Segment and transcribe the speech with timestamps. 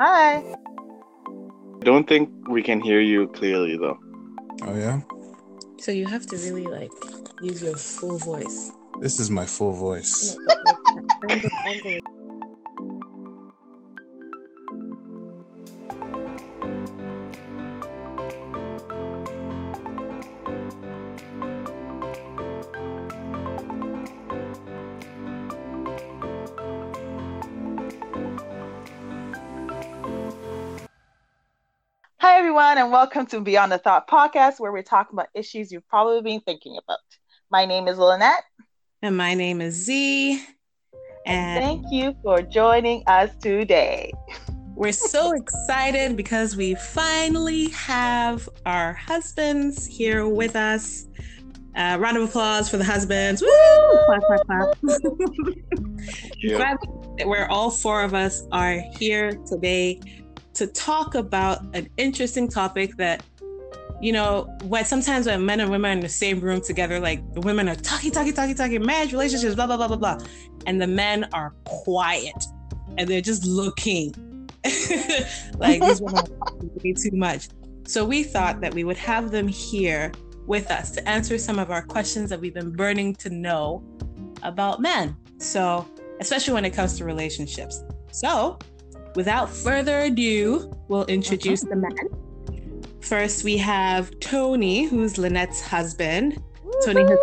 [0.00, 0.36] Hi.
[0.36, 3.98] I don't think we can hear you clearly though.
[4.62, 5.00] Oh yeah?
[5.80, 6.92] So you have to really like
[7.42, 8.70] use your full voice.
[9.00, 10.36] This is my full voice.
[11.28, 12.07] Hi, everyone, and
[32.98, 36.76] welcome to Beyond the Thought podcast, where we're talking about issues you've probably been thinking
[36.82, 36.98] about.
[37.48, 38.42] My name is Lynette.
[39.02, 40.44] And my name is Z.
[41.24, 44.12] And Thank you for joining us today.
[44.74, 51.06] we're so excited because we finally have our husbands here with us.
[51.76, 53.40] Uh, round of applause for the husbands.
[53.40, 53.98] Woo!
[54.06, 54.76] Clap, clap, clap.
[56.42, 56.76] Glad
[57.18, 60.00] that we're all four of us are here today
[60.58, 63.22] to talk about an interesting topic that
[64.00, 67.20] you know what sometimes when men and women are in the same room together like
[67.34, 70.18] the women are talking talking talking talking marriage relationships blah blah blah blah blah
[70.66, 72.44] and the men are quiet
[72.98, 74.14] and they're just looking.
[75.56, 76.52] Like these women are
[76.84, 77.48] way too much.
[77.86, 80.12] So we thought that we would have them here
[80.46, 83.82] with us to answer some of our questions that we've been burning to know
[84.42, 85.16] about men.
[85.38, 85.88] So
[86.20, 87.82] especially when it comes to relationships.
[88.12, 88.58] So
[89.14, 91.92] without further ado, we'll introduce the men.
[93.00, 96.42] First, we have Tony, who's Lynette's husband.
[96.84, 97.18] Tony has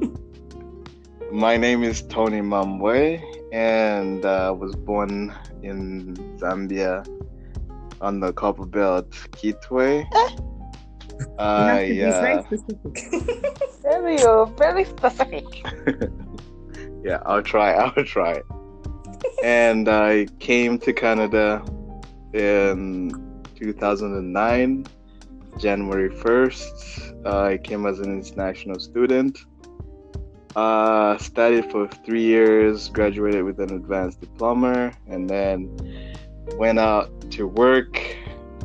[1.32, 7.06] My name is Tony Mamwe, and uh, was born in Zambia
[8.00, 10.06] on the Copper Belt, Kitwe.
[11.38, 13.60] I He's very uh, specific.
[13.82, 15.44] Very, uh, very specific.
[17.04, 17.72] yeah, I'll try.
[17.72, 18.40] I'll try.
[19.42, 21.64] And I came to Canada
[22.32, 24.86] in 2009,
[25.58, 27.24] January 1st.
[27.24, 29.38] Uh, I came as an international student.
[30.56, 35.76] Uh, studied for three years, graduated with an advanced diploma, and then
[36.56, 38.00] went out to work,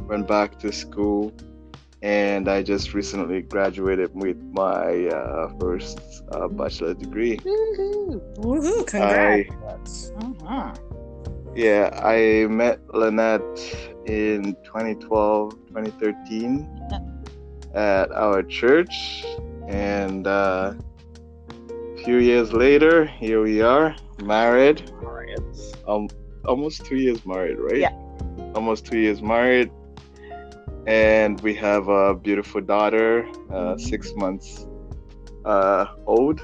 [0.07, 1.34] went back to school,
[2.01, 5.99] and I just recently graduated with my uh, first
[6.31, 7.37] uh, bachelor degree.
[7.37, 8.35] Woohoo.
[8.37, 10.11] Woohoo, I congrats.
[10.19, 10.77] Mhm.
[11.55, 13.59] Yeah, I met Lynette
[14.05, 16.67] in 2012, 2013
[17.73, 19.25] at our church.
[19.67, 20.73] And uh,
[21.69, 24.89] a few years later, here we are, married.
[25.87, 26.07] Um,
[26.45, 27.77] almost two years married, right?
[27.77, 27.95] Yeah.
[28.55, 29.71] Almost two years married.
[30.89, 34.66] And we have a beautiful daughter, uh, six months
[35.45, 36.41] uh, old.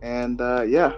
[0.00, 0.92] And uh, yeah,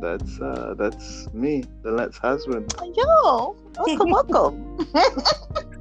[0.00, 2.74] that's uh, that's me, Lynette's husband.
[2.96, 4.88] Yo, welcome, welcome.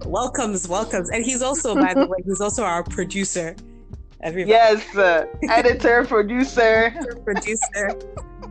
[0.06, 1.10] Welcomes, welcomes.
[1.12, 3.56] And he's also, by the way, he's also our producer.
[4.20, 6.94] Everybody, yes, uh, editor, producer.
[7.24, 7.98] producer,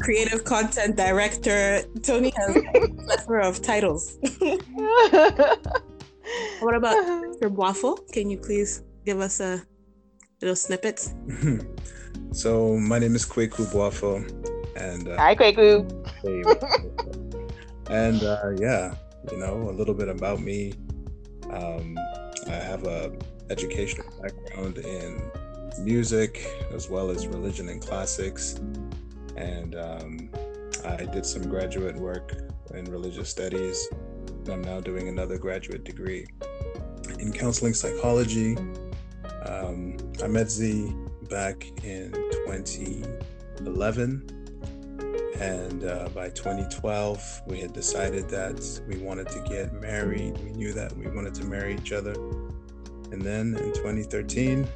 [0.00, 1.83] creative content director.
[2.00, 4.17] Tony has a plethora of titles.
[6.61, 6.97] what about
[7.41, 7.50] Mr.
[7.50, 7.97] Waffle?
[8.12, 9.62] Can you please give us a
[10.41, 11.15] little snippets?
[12.33, 14.22] so my name is Kweku Boafo,
[14.77, 15.87] and uh, Hi, Kweku.
[17.91, 18.94] and uh, yeah,
[19.31, 20.72] you know a little bit about me.
[21.50, 21.97] Um,
[22.47, 23.12] I have a
[23.50, 25.31] educational background in
[25.81, 28.55] music as well as religion and classics,
[29.37, 30.31] and um,
[30.84, 32.37] I did some graduate work
[32.75, 33.88] in religious studies.
[34.50, 36.27] I'm now doing another graduate degree
[37.19, 38.56] in counseling psychology.
[39.47, 40.93] Um, I met Z
[41.28, 44.38] back in 2011
[45.41, 50.72] and uh, by 2012 we had decided that we wanted to get married we knew
[50.72, 52.12] that we wanted to marry each other
[53.12, 54.69] and then in 2013 we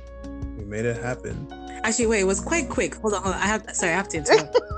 [0.73, 1.37] made it happen
[1.85, 2.95] Actually, wait, it was quite quick.
[2.97, 3.41] Hold on, hold on.
[3.41, 4.57] I have sorry, I have to interrupt.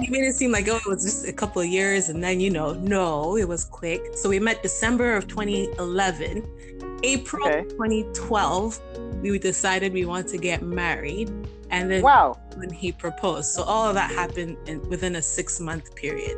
[0.00, 2.40] You made it seem like oh, it was just a couple of years, and then
[2.40, 4.00] you know, no, it was quick.
[4.14, 6.42] So we met December of 2011.
[7.02, 7.62] April Okay.
[7.68, 8.80] 2012,
[9.22, 11.28] we decided we want to get married,
[11.70, 12.38] and then Wow.
[12.56, 13.48] when he proposed.
[13.52, 16.36] So all of that happened in, within a six month period,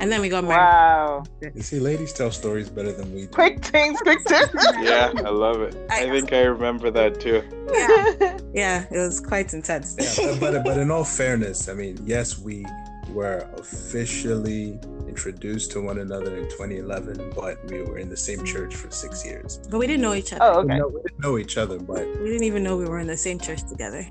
[0.00, 0.56] and then we got married.
[0.58, 1.24] Wow.
[1.54, 4.50] you see ladies tell stories better than we do Quick things, quick things.
[4.80, 5.76] Yeah, I love it.
[5.90, 7.42] I think I remember that too.
[7.72, 9.96] Yeah, yeah, it was quite intense.
[9.98, 12.64] yeah, but, but but in all fairness, I mean, yes, we
[13.10, 14.78] were officially
[15.08, 19.24] introduced to one another in 2011, but we were in the same church for six
[19.24, 19.58] years.
[19.70, 20.50] But we didn't know each oh, other.
[20.50, 20.78] oh, We, okay.
[20.78, 23.16] know, we didn't know each other, but We didn't even know we were in the
[23.16, 24.06] same church together.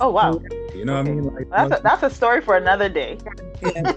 [0.00, 0.40] Oh, wow.
[0.76, 1.34] You know what I mean?
[1.34, 3.18] Like, That's a, that's a story for another day.
[3.62, 3.94] Yeah.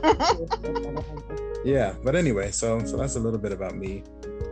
[1.64, 4.04] yeah, but anyway, so so that's a little bit about me.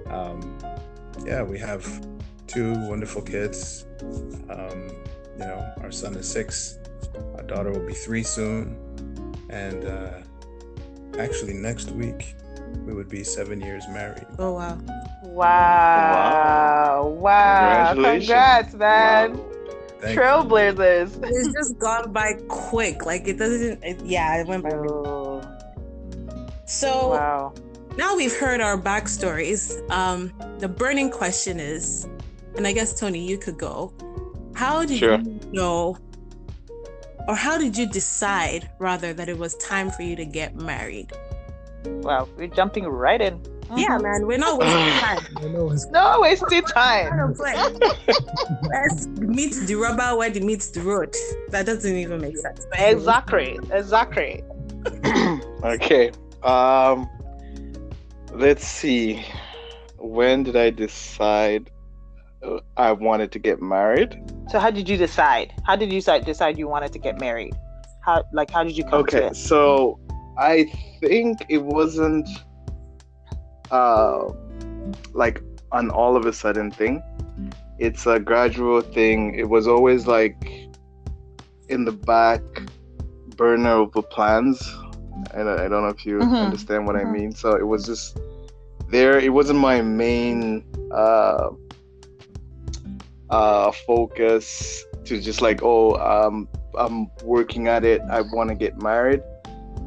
[0.09, 0.57] Um,
[1.25, 1.83] yeah, we have
[2.47, 3.85] two wonderful kids.
[4.49, 4.89] Um,
[5.37, 6.79] you know, our son is six,
[7.35, 8.77] our daughter will be three soon,
[9.49, 10.19] and uh,
[11.19, 12.35] actually next week
[12.85, 14.25] we would be seven years married.
[14.39, 14.77] Oh wow.
[15.23, 17.15] Wow.
[17.19, 17.93] Wow.
[17.93, 18.27] Congratulations.
[18.27, 19.37] Congrats, man.
[19.37, 19.56] Wow.
[19.99, 20.21] Thank you.
[20.21, 21.19] Trailblazers.
[21.23, 23.05] It's just gone by quick.
[23.05, 23.83] Like it doesn't.
[23.83, 24.71] It, yeah, it went by.
[24.73, 25.41] Oh,
[26.65, 27.53] So wow.
[27.97, 29.77] now we've heard our backstories.
[29.89, 32.07] Um, the burning question is,
[32.55, 33.93] and I guess Tony, you could go.
[34.53, 35.19] How did Sure.
[35.19, 35.97] you know,
[37.27, 41.11] or how did you decide, rather, that it was time for you to get married?
[41.85, 42.27] Wow.
[42.37, 43.41] We're jumping right in.
[43.75, 45.37] Yeah, man, we're not wasting time.
[45.37, 47.09] I know it's No wasting time.
[47.09, 47.57] Kind of like,
[48.69, 51.13] Let's meet the rubber where it meets the road.
[51.49, 52.65] That doesn't even make sense.
[52.69, 52.79] But.
[52.79, 53.59] Exactly.
[53.71, 54.43] Exactly.
[55.63, 56.11] okay.
[56.43, 57.09] Um
[58.31, 59.25] let's see.
[59.97, 61.71] When did I decide
[62.43, 64.15] uh, I wanted to get married?
[64.49, 65.53] So how did you decide?
[65.65, 67.53] How did you decide decide you wanted to get married?
[68.01, 69.99] How like how did you come to Okay, so
[70.37, 70.71] I
[71.01, 72.29] think it wasn't
[73.71, 74.29] uh
[75.13, 75.41] like
[75.73, 77.01] an all of a sudden thing.
[77.79, 79.35] It's a gradual thing.
[79.35, 80.35] It was always like
[81.69, 82.41] in the back
[83.35, 84.59] burner of the plans.
[85.33, 86.41] And I I don't know if you Mhm.
[86.43, 87.01] understand what Mhm.
[87.01, 87.31] I mean.
[87.31, 88.17] So it was just
[88.89, 89.19] there.
[89.19, 91.49] It wasn't my main uh,
[93.29, 96.47] uh, focus to just like, oh, um,
[96.77, 98.01] I'm working at it.
[98.09, 99.21] I want to get married,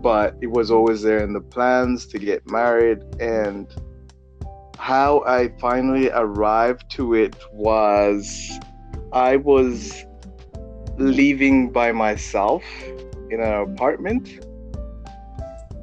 [0.02, 3.02] but it was always there in the plans to get married.
[3.20, 3.68] And
[4.78, 8.58] how I finally arrived to it was
[9.12, 10.04] I was
[10.96, 12.62] living by myself
[13.30, 14.44] in an apartment,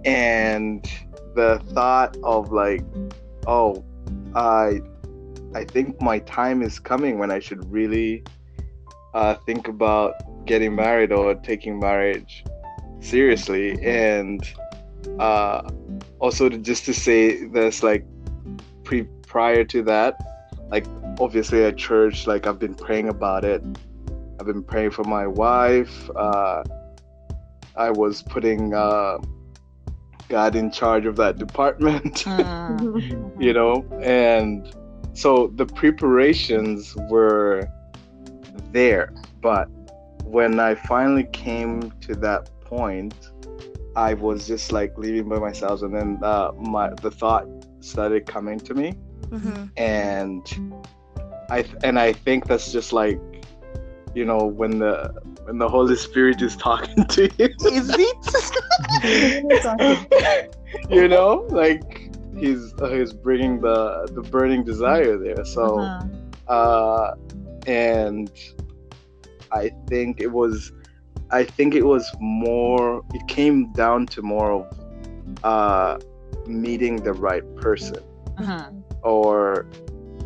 [0.06, 0.84] and
[1.36, 2.84] the thought of like,
[3.46, 3.84] oh,
[4.36, 4.82] I
[5.54, 8.24] I think my time is coming when I should really
[9.14, 10.14] uh, think about
[10.46, 12.44] getting married or taking marriage
[13.00, 13.78] seriously.
[13.84, 14.42] And
[15.20, 15.70] uh,
[16.20, 18.06] also to, just to say this, like
[18.84, 20.16] pre prior to that,
[20.70, 20.86] like
[21.20, 23.64] obviously at church, like I've been praying about it.
[24.40, 26.10] I've been praying for my wife.
[26.16, 26.64] Uh,
[27.76, 29.18] I was putting uh,
[30.30, 32.26] God in charge of that department.
[32.68, 33.42] Mm.
[33.42, 34.76] you know and
[35.14, 37.68] so the preparations were
[38.72, 39.66] there but
[40.24, 43.16] when i finally came to that point
[43.96, 47.46] i was just like leaving by myself and then uh, my the thought
[47.92, 48.90] started coming to me
[49.38, 49.70] Mhm.
[49.78, 50.44] and
[51.58, 53.20] i and i think that's just like
[54.18, 54.94] you know when the
[55.46, 58.22] when the holy spirit is talking to you Is it?
[60.90, 62.10] you know like
[62.42, 63.78] he's uh, he's bringing the
[64.18, 66.34] the burning desire there so Mhm.
[66.48, 67.12] uh
[67.66, 68.32] and
[69.52, 70.72] i think it was
[71.32, 74.66] i think it was more it came down to more of
[75.44, 75.98] uh
[76.48, 77.98] meeting the right person.
[78.40, 78.84] Mhm.
[79.04, 79.68] or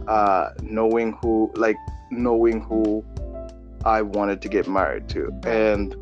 [0.07, 1.77] uh knowing who like
[2.11, 3.03] knowing who
[3.85, 5.31] i wanted to get married to.
[5.45, 5.95] And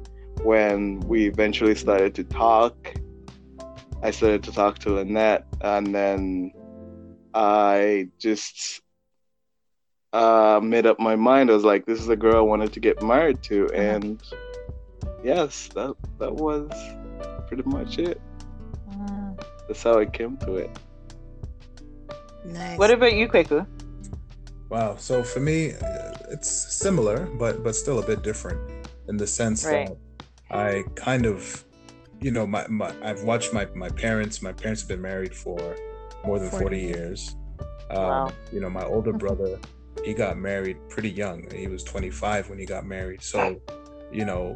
[0.44, 2.76] when we eventually started to talk
[4.02, 6.52] i started to talk to lynette and then
[7.34, 8.82] i just
[10.14, 11.50] uh made up my mind.
[11.52, 14.20] I was like this is the girl i wanted to get married to and
[15.24, 16.70] yes that that was
[17.48, 18.20] pretty much it
[18.90, 19.42] Mhm.
[19.68, 20.72] that's how i came to it
[22.46, 22.80] Nice.
[22.80, 23.68] What about you, Kweku?
[24.70, 24.96] Wow.
[24.96, 28.60] So for me, uh, it's similar, but but still a bit different
[29.10, 29.88] in the sense Right.
[29.90, 31.64] that I kind of,
[32.20, 34.42] you know, my, my I've watched my my parents.
[34.42, 35.60] My parents have been married for
[36.26, 37.36] more than 40 forty years.
[37.92, 38.32] Um, Wow.
[38.54, 39.60] You know, my older brother,
[40.06, 41.46] he got married pretty young.
[41.52, 43.22] He was 25 when he got married.
[43.22, 43.62] So,
[44.12, 44.56] you know,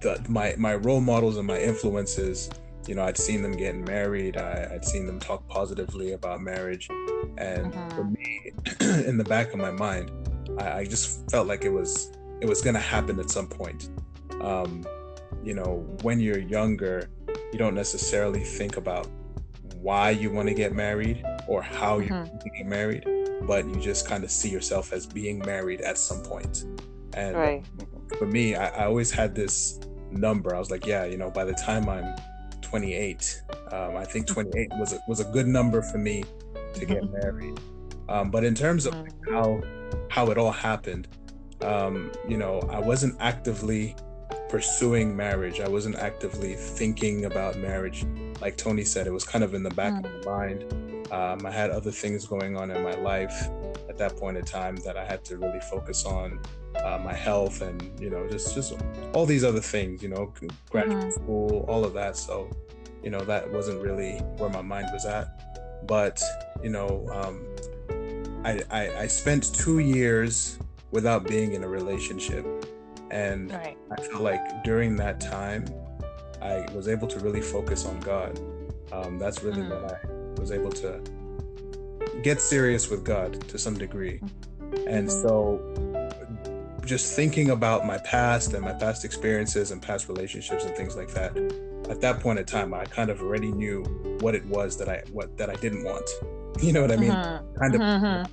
[0.00, 2.50] the my my role models and my influences.
[2.86, 4.36] You know, I'd seen them getting married.
[4.38, 6.88] I, I'd seen them talk positively about marriage,
[7.36, 7.94] and Mhm.
[7.94, 8.52] for me,
[9.06, 10.10] in the back of my mind,
[10.58, 13.90] I, I just felt like it was it was gonna happen at some point.
[14.40, 14.84] Um,
[15.44, 17.10] you know, when you're younger,
[17.52, 19.06] you don't necessarily think about
[19.80, 23.04] why you want to get married or how you're going to get married,
[23.46, 26.64] but you just kind of see yourself as being married at some point.
[27.14, 27.64] And Right.
[28.18, 29.78] for me, I, I always had this
[30.10, 30.54] number.
[30.54, 32.14] I was like, yeah, you know, by the time I'm
[32.62, 36.24] 28, um, I think 28 was a, was a good number for me
[36.74, 37.58] to get married.
[38.08, 39.10] Um, but in terms of Mhm.
[39.30, 39.60] how
[40.10, 41.08] how it all happened,
[41.62, 43.94] um, you know, I wasn't actively
[44.48, 45.60] pursuing marriage.
[45.60, 48.04] I wasn't actively thinking about marriage.
[48.40, 50.64] Like Tony said, it was kind of in the back of my mind.
[51.12, 53.34] Um, I had other things going on in my life
[53.88, 56.38] at that point in time that I had to really focus on
[56.84, 58.74] uh, my health and you know just just
[59.14, 60.02] all these other things.
[60.02, 60.32] You know,
[60.70, 61.12] graduate Mhm.
[61.12, 62.16] school, all of that.
[62.16, 62.48] So
[63.02, 65.26] you know that wasn't really where my mind was at.
[65.86, 66.22] But
[66.62, 67.46] you know, um,
[68.44, 70.58] I, I I spent two years
[70.90, 72.44] without being in a relationship,
[73.10, 73.76] and Right.
[73.90, 75.64] I feel like during that time,
[76.42, 78.38] I was able to really focus on God.
[78.92, 79.70] Um, that's really Mm.
[79.82, 81.00] what I was able to
[82.22, 84.20] get serious with God to some degree.
[84.86, 85.60] And so,
[86.84, 91.08] just thinking about my past and my past experiences and past relationships and things like
[91.14, 91.36] that,
[91.90, 93.82] at that point in time, I kind of already knew
[94.20, 96.08] what it was that I what that I didn't want.
[96.60, 97.12] You know what I mean?
[97.12, 97.54] Mhm.
[97.60, 98.28] Kind of Mhm.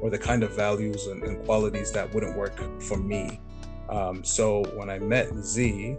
[0.00, 3.40] or the kind of values and, and qualities that wouldn't work for me.
[3.88, 5.96] Um, so when I met Z,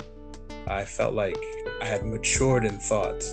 [0.68, 1.38] I felt like
[1.82, 3.24] I had matured in thought,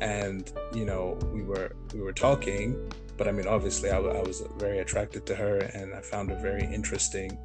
[0.00, 2.76] and you know we were we were talking,
[3.16, 6.36] but I mean obviously I, I was very attracted to her, and I found her
[6.36, 7.36] very interesting,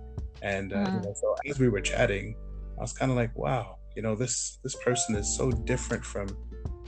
[0.42, 1.04] and uh, you Mhm.
[1.04, 2.36] know, so as we were chatting,
[2.78, 6.28] I was kind of like, wow, you know this this person is so different from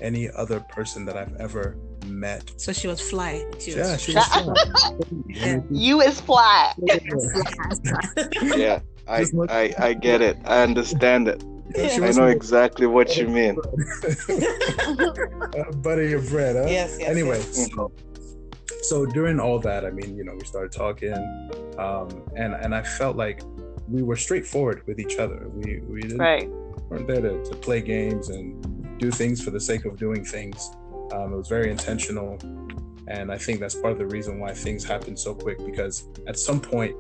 [0.02, 2.52] any other person that I've ever met.
[2.58, 3.44] So she was fly.
[3.60, 4.28] She was Yeah, she was.
[5.28, 5.60] Yeah.
[5.72, 6.76] You is flat.
[8.56, 10.38] Yeah, I, Just I, I get it.
[10.46, 11.44] I understand it.
[11.76, 13.58] Yeah, I know exactly what you mean.
[14.30, 16.66] uh, butter your bread, huh?
[16.68, 17.72] Yes, yes, Anyway, yes.
[17.74, 17.92] so,
[18.84, 21.14] so during all that, I mean, you know, we started talking,
[21.80, 23.42] um, and and I felt like
[23.90, 25.48] we were straightforward with each other.
[25.50, 26.48] We we didn't Right.
[26.90, 30.70] weren't there to, to play games and do things for the sake of doing things.
[31.12, 32.38] Um, it was very intentional,
[33.08, 35.58] and I think that's part of the reason why things happened so quick.
[35.66, 36.96] Because at some point,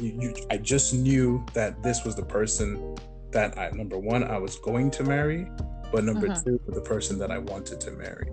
[0.00, 2.96] you, you, I just knew that this was the person
[3.30, 5.46] that I number one I was going to marry,
[5.92, 6.44] but number Mhm.
[6.44, 8.28] two the person that I wanted to marry.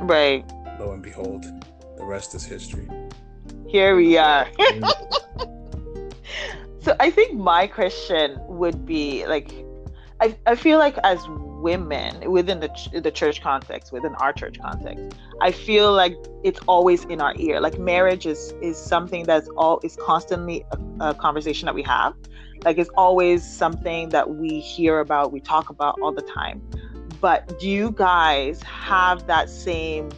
[0.00, 0.44] Right.
[0.80, 1.44] Lo and behold,
[1.96, 2.88] the rest is history.
[3.68, 4.46] Here we are.
[6.82, 9.52] So I think my question would be like,
[10.20, 11.20] I, I feel like as
[11.62, 15.04] women within the ch- the church context, within our church context,
[15.40, 16.14] I feel like
[16.44, 17.60] it's always in our ear.
[17.60, 22.14] Like marriage is is something that's all is constantly a, a conversation that we have.
[22.64, 26.62] Like it's always something that we hear about, we talk about all the time.
[27.20, 30.10] But do you guys have that same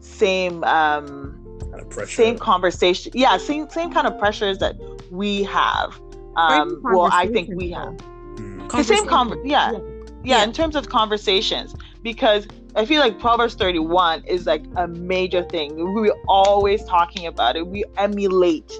[0.00, 1.36] same um
[1.70, 4.74] Kind of same conversation yeah same same kind of pressures that
[5.10, 6.00] we have
[6.36, 7.94] um well i think we have
[8.36, 8.70] Mm.
[8.70, 9.48] the same conversation.
[9.50, 9.78] yeah, yeah
[10.22, 10.44] Yeah.
[10.44, 12.46] in terms of conversations because
[12.76, 15.92] i feel like proverbs 31 is like a major thing.
[15.94, 17.66] We're always talking about it.
[17.66, 18.72] We emulate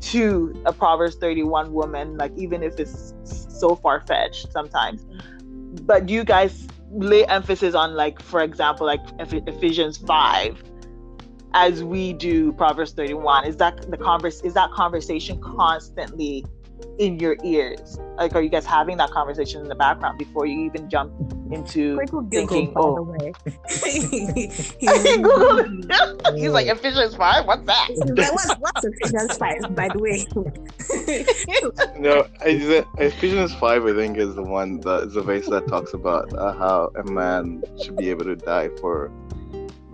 [0.00, 5.06] to a proverbs 31 woman like even if it's so far-fetched sometimes.
[5.82, 10.62] But you guys lay emphasis on like for example like ephesians 5
[11.52, 16.44] as we do proverbs 31 is that the converse is that conversation constantly
[16.98, 17.98] in your ears?
[18.16, 21.12] Like are you guys having that conversation in the background before you even jump
[21.52, 22.94] into Google, thinking by oh.
[22.96, 23.32] the way.
[25.22, 27.88] Google he's like ephesians 5 what's that?
[27.90, 30.26] What's, what's Ephesians 5, by the way?
[31.98, 35.94] No, I- Ephesians five, I think, is the one that is the verse that talks
[35.94, 39.10] about uh, how a man should be able to die for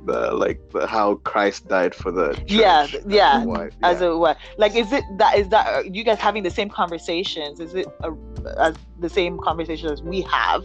[0.07, 2.53] the like the, how Christ died for the church.
[2.53, 4.09] Yeah, as yeah, a wife, as yeah.
[4.09, 7.61] a what like is it that is that are you guys having the same conversations
[7.61, 8.13] is it a,
[8.59, 10.65] as the same conversation as we have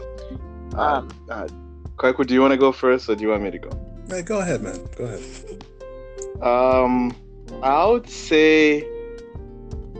[0.75, 1.47] Uh, um uh,
[2.01, 3.69] Kweku, do you want to go first, or do you want me to go?
[4.09, 4.89] Hey, go ahead, man.
[4.97, 5.21] Go ahead.
[6.41, 7.15] Um,
[7.61, 8.83] I would say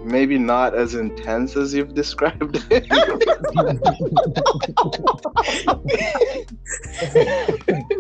[0.03, 2.88] maybe not as intense as you've described it.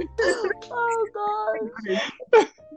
[0.71, 2.01] oh god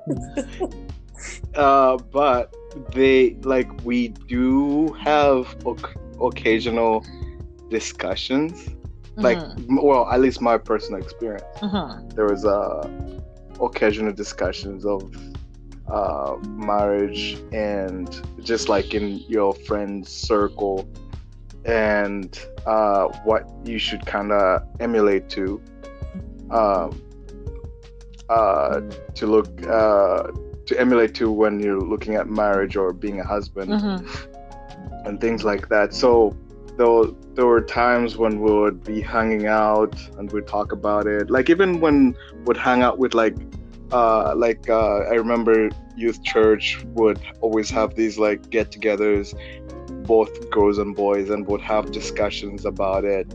[1.54, 2.52] uh, but
[2.92, 7.04] they like we do have oc- occasional
[7.70, 8.68] discussions.
[9.16, 11.44] Like, Mhm, well, at least my personal experience.
[11.62, 12.88] mhm, There was uh,
[13.60, 15.02] occasional discussions of
[15.88, 18.08] uh, marriage and
[18.42, 20.88] just like in your friend's circle
[21.64, 25.60] and uh, what you should kind of emulate to
[26.50, 27.00] um,
[28.28, 28.80] uh,
[29.14, 30.24] to look uh,
[30.66, 35.44] to emulate to when you're looking at marriage or being a husband mhm, and things
[35.44, 35.94] like that.
[35.94, 36.36] So
[36.76, 37.04] there
[37.34, 41.30] there were times when we would be hanging out and we'd talk about it.
[41.30, 43.36] Like even when we'd hang out with like
[43.92, 49.34] uh like uh I remember youth church would always have these like get-togethers
[50.06, 53.26] both girls and boys and would have discussions about it.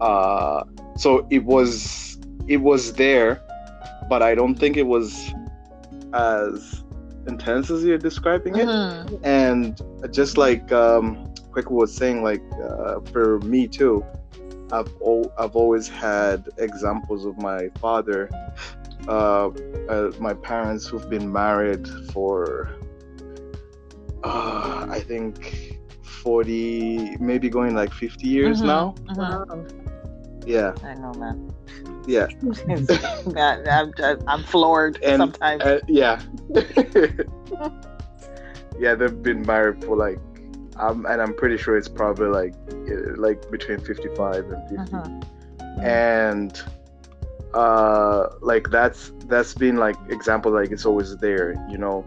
[0.00, 0.64] Uh,
[0.96, 3.42] so it was it was there,
[4.08, 5.32] but I don't think it was
[6.12, 6.82] as
[7.26, 8.68] intense as you're describing it.
[8.68, 9.20] Mhm.
[9.24, 9.80] And
[10.12, 14.04] just like um, Quick was saying, like uh, for me too,
[14.72, 18.28] I've al- I've always had examples of my father,
[19.08, 19.48] uh,
[19.88, 22.70] uh, my parents who've been married for,
[24.24, 28.66] uh, I think, forty, maybe going like fifty years Mhm.
[28.66, 28.94] now.
[29.08, 29.70] Mhm.
[30.46, 31.50] Yeah, I know, man.
[32.06, 32.26] Yeah,
[33.36, 33.92] I'm,
[34.28, 35.62] I'm floored And- sometimes.
[35.62, 36.20] uh, yeah,
[38.78, 38.94] yeah.
[38.94, 40.18] They've been married for like,
[40.76, 45.24] um, and I'm pretty sure it's probably like, uh, like between fifty-five and 50 Mhm.
[45.82, 46.62] and
[47.54, 52.04] uh like that's that's been like example like it's always there you know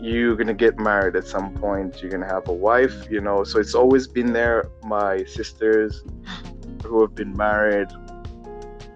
[0.00, 3.58] you're gonna get married at some point you're gonna have a wife you know so
[3.60, 6.02] it's always been there my sisters
[6.84, 7.88] who have been married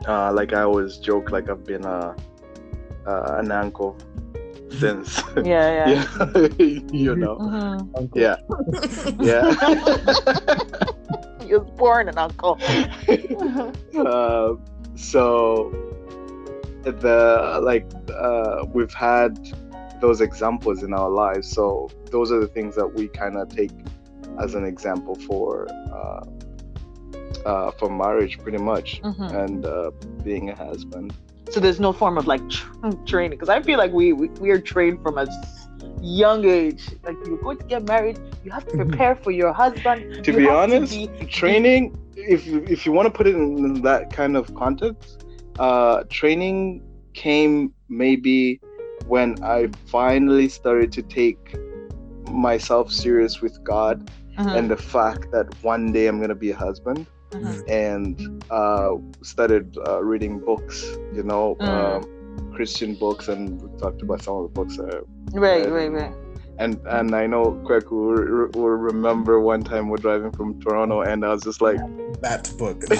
[0.07, 2.15] uh like i always joke like i've been a,
[3.07, 3.97] uh an uncle
[4.79, 5.23] since.
[5.45, 6.07] Yeah, yeah.
[6.37, 6.49] yeah
[6.93, 7.37] you know.
[7.37, 8.11] Mhm.
[8.15, 8.37] yeah.
[9.21, 9.55] Yeah.
[11.47, 12.59] He was born an uncle.
[13.97, 14.55] uh,
[14.95, 15.73] so
[16.83, 19.39] the like uh, we've had
[20.01, 21.49] those examples in our lives.
[21.49, 23.73] So those are the things that we kind of take
[24.41, 26.25] as an example for uh,
[27.45, 29.31] uh, for marriage pretty much Mhm.
[29.43, 29.91] and uh,
[30.23, 31.13] being a husband
[31.51, 32.69] So there's no form of like tr-
[33.07, 35.27] training because I feel like we, we we are trained from a
[36.01, 36.83] young age.
[37.07, 40.01] Like you're going to get married, you have to prepare for your husband.
[40.25, 41.83] to You be have honest be- training
[42.35, 45.25] if you- if you want to put it in that kind of context
[45.67, 46.59] uh training
[47.25, 47.55] came
[47.89, 48.41] maybe
[49.13, 49.59] when i
[49.97, 51.41] finally started to take
[52.49, 53.97] myself serious with god
[54.39, 57.63] Mhm, and the fact that one day i'm going to be a husband mhm.
[57.69, 58.91] and uh
[59.23, 60.77] started uh, reading books
[61.13, 61.69] you know Mm.
[61.69, 62.01] um,
[62.55, 65.01] christian books and we talked about some of the books uh,
[65.33, 66.13] Right, right, right.
[66.59, 71.25] and and I know Quek will, will remember one time we're driving from Toronto, and
[71.25, 71.81] I was just like,
[72.21, 72.79] that book.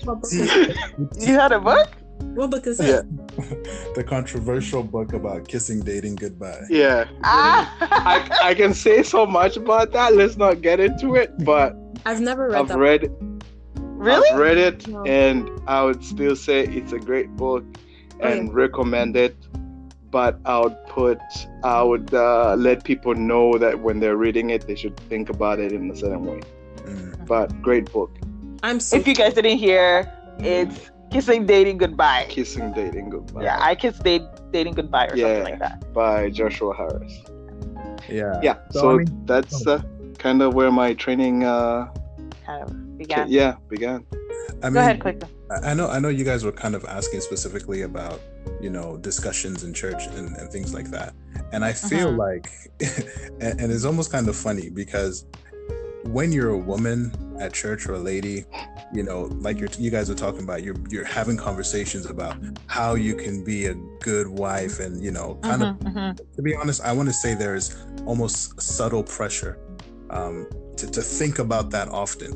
[1.26, 1.88] You had a book?
[2.34, 3.02] What book is Yeah.
[3.02, 3.94] that?
[3.94, 6.60] the controversial book about kissing, dating, goodbye.
[6.68, 7.74] yeah, Ah!
[7.80, 10.14] I, I can say so much about that.
[10.14, 11.74] Let's not get into it, but
[12.04, 12.78] I've never read I've that.
[12.78, 13.02] read
[14.00, 14.28] really?
[14.30, 15.04] I've read it, No.
[15.04, 17.64] and I would still say it's a great book
[18.20, 18.54] and Okay.
[18.64, 19.36] recommend it.
[20.10, 21.20] But I would put,
[21.62, 25.60] I would uh, let people know that when they're reading it, they should think about
[25.60, 26.40] it in a certain way.
[26.84, 27.26] Mm.
[27.26, 28.10] But great book,
[28.64, 30.10] I'm so If you guys didn't hear,
[30.40, 32.26] it's kissing, dating, goodbye.
[32.28, 33.44] Kissing, Dating, Goodbye.
[33.44, 35.26] Yeah, I kiss, date, dating, goodbye, or Yeah.
[35.26, 35.92] something like that.
[35.94, 37.14] by Joshua Harris.
[38.08, 38.40] Yeah.
[38.42, 39.80] Yeah, So, so, I mean- that's uh,
[40.18, 41.86] kind of where my training, uh,
[42.44, 43.30] Kind of began.
[43.30, 44.04] yeah, began.
[44.62, 45.22] I mean, Go ahead, quick.
[45.50, 48.20] I I know, I know you guys were kind of asking specifically about,
[48.60, 51.14] you know, discussions in church and, and things like that.
[51.52, 52.18] And I feel Mhm.
[52.26, 52.46] like,
[53.40, 55.24] and, and it's almost kind of funny because
[56.18, 57.00] when you're a woman
[57.40, 58.44] at church or a lady,
[58.92, 62.36] you know, like you're, you guys are talking about, you're, you're having conversations about
[62.66, 66.34] how you can be a good wife and, you know, kind of Mhm, mhm.
[66.36, 67.66] to be honest, I want to say there's
[68.06, 69.58] almost subtle pressure
[70.10, 72.32] um, to, to think about that often.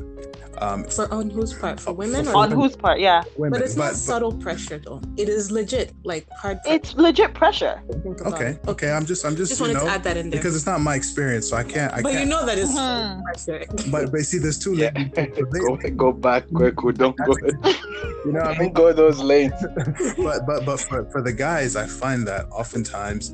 [0.59, 1.79] Um, for on whose part?
[1.79, 2.99] For women For or On whose part?
[2.99, 3.23] Yeah.
[3.37, 5.01] women, But it's not but- subtle pressure though.
[5.17, 6.75] It is legit, like hard pressure.
[6.75, 7.81] It's legit pressure.
[7.91, 8.33] to think about.
[8.33, 8.91] okay, okay.
[8.91, 10.39] I'm just, I'm just, Just you wanted know, to add that in there.
[10.39, 12.23] because it's not my experience, so I can't, I but can't.
[12.23, 13.23] you know that it's Mhm.
[13.23, 13.65] pressure.
[13.91, 16.81] but but see, there's two Yeah, ladies, go go back quick.
[16.83, 17.33] We don't go.
[18.25, 19.53] you know, I mean, go those lanes.
[20.17, 23.33] but but but for, for the guys, I find that oftentimes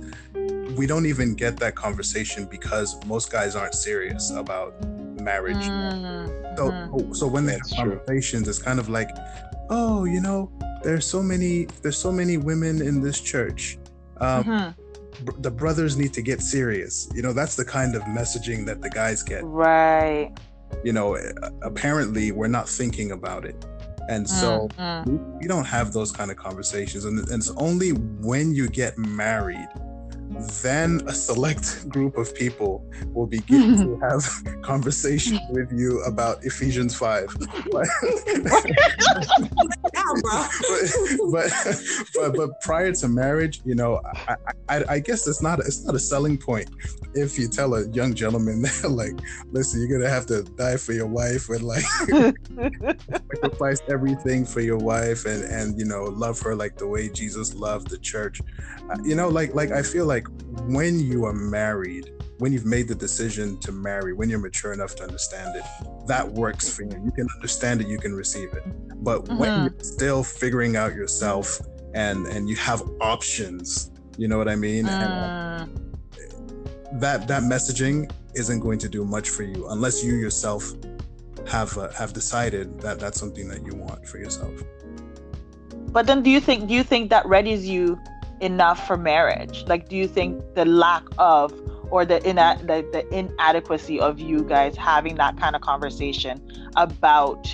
[0.78, 4.74] we don't even get that conversation because most guys aren't serious about
[5.24, 5.56] marriage.
[5.66, 7.16] Mhm, So, mhm.
[7.16, 7.96] so when they That's have true.
[7.98, 9.10] conversations, it's kind of like,
[9.70, 10.52] oh, you know,
[10.84, 13.78] there's so many, there's so many women in this church.
[14.20, 14.76] Um, Mhm.
[15.26, 17.08] br- the brothers need to get serious.
[17.16, 19.44] You know, that's the kind of messaging that the guys get.
[19.46, 20.32] Right.
[20.84, 23.56] You know, uh, apparently we're not thinking about it,
[24.10, 25.06] and so Mhm.
[25.06, 27.06] we, we don't have those kind of conversations.
[27.06, 29.68] And, and it's only when you get married.
[30.62, 34.24] Then a select group of people will begin to have
[34.64, 37.36] conversation with you about Ephesians 5.
[37.72, 37.72] But,
[41.32, 41.52] but
[42.14, 44.36] but but prior to marriage, you know, I,
[44.70, 46.70] I I guess it's not it's not a selling point
[47.14, 49.14] if you tell a young gentleman that like,
[49.52, 51.84] listen, you're gonna have to die for your wife and like
[53.34, 57.54] sacrifice everything for your wife and and you know love her like the way Jesus
[57.54, 58.42] loved the church.
[58.90, 60.21] Uh, You know, like like I feel like
[60.68, 64.96] when you are married, when you've made the decision to marry, when you're mature enough
[64.96, 65.66] to understand it,
[66.08, 66.92] that works for you.
[67.04, 68.64] You can understand it, you can receive it.
[69.04, 69.64] But when Mhm.
[69.64, 71.60] you're still figuring out yourself
[71.94, 74.90] and and you have options, you know what I mean?
[74.90, 75.70] And Mm,
[76.94, 80.72] that that messaging isn't going to do much for you unless you yourself
[81.48, 84.54] have uh, have decided that that's something that you want for yourself.
[85.92, 88.00] but then do you think do you think that readies you
[88.42, 89.64] enough for marriage?
[89.68, 91.54] Like do you think the lack of
[91.90, 96.42] or the ina- the, the inadequacy of you guys having that kind of conversation
[96.76, 97.48] about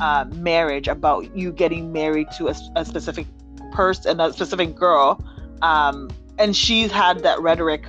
[0.00, 3.26] uh, marriage about you getting married to a specific
[3.72, 5.22] person a specific girl
[5.62, 7.84] um, and she's had that rhetoric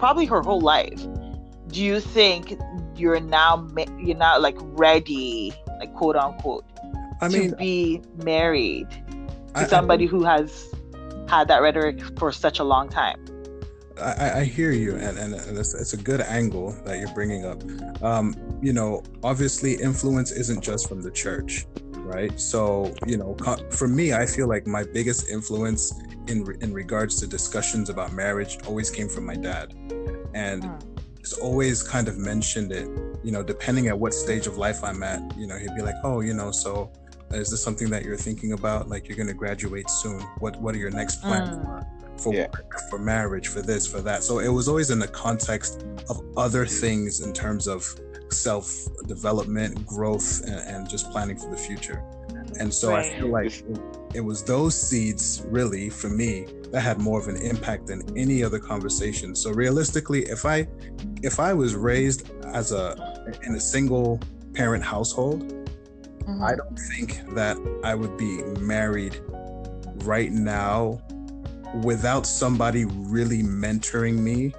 [0.00, 1.06] probably her whole life?
[1.68, 2.58] Do you think
[2.96, 6.64] you're now ma- you're now like ready like quote unquote
[7.20, 8.88] I to be married
[9.54, 10.74] I, to somebody who has
[11.30, 13.24] had that rhetoric for such a long time.
[13.98, 17.14] I, I, I hear you, and, and and it's, it's a good angle that you're
[17.14, 17.62] bringing up.
[18.02, 21.66] Um, you know, obviously, influence isn't just from the church,
[21.98, 22.38] right?
[22.40, 23.36] So, you know,
[23.70, 25.92] for me, I feel like my biggest influence
[26.26, 29.74] in in regards to discussions about marriage always came from my dad,
[30.34, 30.64] and
[31.18, 32.88] he's always kind of mentioned it.
[33.22, 35.98] You know, depending at what stage of life I'm at, you know, he'd be like,
[36.02, 36.90] "Oh, you know, so."
[37.32, 38.88] Is this something that you're thinking about?
[38.88, 40.20] Like you're going to graduate soon.
[40.38, 41.64] What What are your next plans Mm.
[41.64, 41.86] for
[42.18, 42.48] for Yeah.
[42.52, 44.22] work, for marriage, for this, for that.
[44.22, 47.82] So it was always in the context of other things in terms of
[48.30, 48.70] self
[49.06, 52.02] development, growth, and, and just planning for the future.
[52.58, 53.80] And so I feel like it,
[54.14, 58.42] it was those seeds, really, for me, that had more of an impact than any
[58.44, 59.34] other conversation.
[59.34, 60.68] So realistically, if I
[61.22, 62.86] if I was raised as a
[63.44, 64.20] in a single
[64.52, 65.54] parent household,
[66.30, 66.44] Mm-hmm.
[66.44, 69.20] I don't think that I would be married
[70.04, 71.00] right now
[71.82, 74.52] without somebody really mentoring me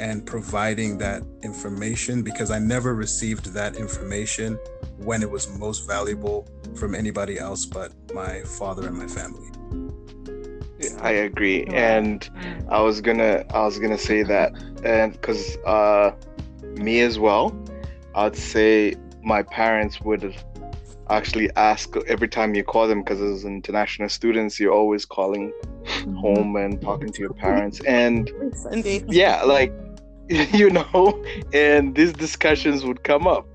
[0.00, 4.58] and providing that information because I never received that information
[4.96, 9.50] when it was most valuable from anybody else but my father and my family.
[11.00, 12.28] I agree, and
[12.70, 16.12] I was gonna I was gonna say that, and because uh,
[16.62, 17.54] me as well,
[18.14, 20.34] I'd say my parents would
[21.10, 26.14] actually ask every time you call them because as international students, you're always calling mm-hmm.
[26.14, 29.04] home and talking to your parents, and Sunday.
[29.08, 29.72] yeah, like
[30.52, 33.46] you know, and these discussions would come up.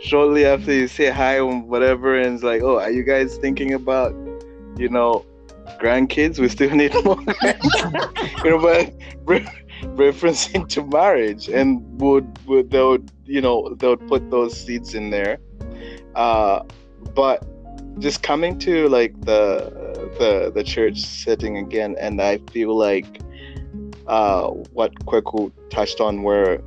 [0.00, 3.72] Shortly after you say hi and whatever, and it's like, oh, are you guys thinking
[3.72, 4.14] about,
[4.76, 5.26] you know,
[5.80, 6.38] grandkids?
[6.38, 7.18] We still need more,
[8.44, 8.94] you know, but
[9.24, 9.48] re-
[9.82, 14.94] referencing to marriage, and would would they would you know they would put those seeds
[14.94, 15.38] in there,
[16.16, 16.64] uh,
[17.14, 17.46] but
[18.00, 19.70] just coming to like the
[20.18, 23.20] the the church setting again, and I feel like
[24.06, 26.60] uh, what Kweku touched on, where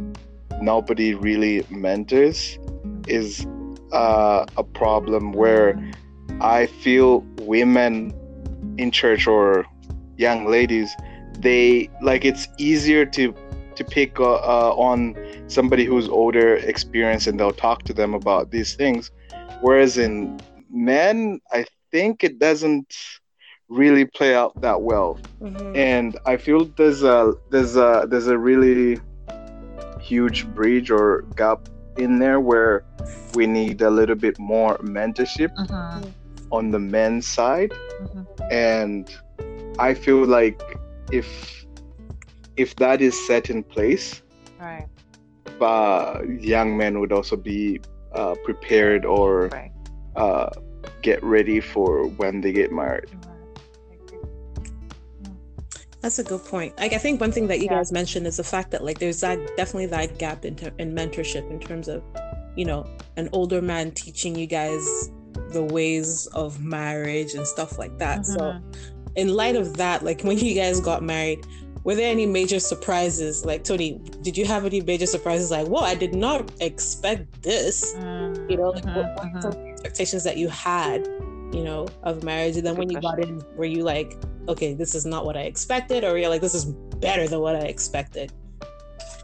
[0.61, 2.59] nobody really mentors,
[3.07, 3.45] is
[3.91, 5.77] uh, a problem where
[6.41, 8.13] I feel women
[8.77, 9.65] in church or
[10.17, 10.91] young ladies,
[11.39, 13.33] they like it's easier to
[13.75, 15.15] to pick uh, on
[15.47, 19.11] somebody who's older, experienced, and they'll talk to them about these things.
[19.61, 20.39] Whereas in
[20.71, 22.93] men, I think it doesn't
[23.69, 25.77] really play out that well Mhm.
[25.77, 28.99] and I feel there's a there's a there's a really
[30.01, 31.59] huge bridge or gap
[31.97, 32.83] in there where
[33.35, 36.13] we need a little bit more mentorship Mhm.
[36.51, 38.25] on the men's side Mhm.
[38.51, 39.07] and
[39.77, 40.59] I feel like
[41.11, 41.27] if
[42.57, 44.21] if that is set in place
[44.59, 44.87] Right.
[45.61, 47.79] uh, young men would also be
[48.13, 49.71] uh, prepared or Right.
[50.15, 50.49] uh,
[51.01, 53.09] get ready for when they get married
[56.01, 56.77] That's a good point.
[56.77, 57.75] Like I think one thing that you Yeah.
[57.79, 60.95] guys mentioned is the fact that like there's that definitely that gap in, ter- in
[60.95, 62.01] mentorship in terms of,
[62.55, 62.85] you know,
[63.17, 64.81] an older man teaching you guys
[65.51, 68.25] the ways of marriage and stuff like that.
[68.25, 68.61] So Mhm.
[69.17, 71.45] in light of that, like when you guys got married,
[71.83, 73.45] were there any major surprises?
[73.45, 75.51] Like Tony, did you have any major surprises?
[75.51, 77.93] Like, whoa, I did not expect this.
[78.49, 79.41] You know, like what, what Mhm.
[79.41, 81.07] the expectations that you had,
[81.53, 84.95] you know, of marriage, and then when you got in, were you like, okay, this
[84.95, 88.31] is not what I expected, or you're like, this is better than what I expected?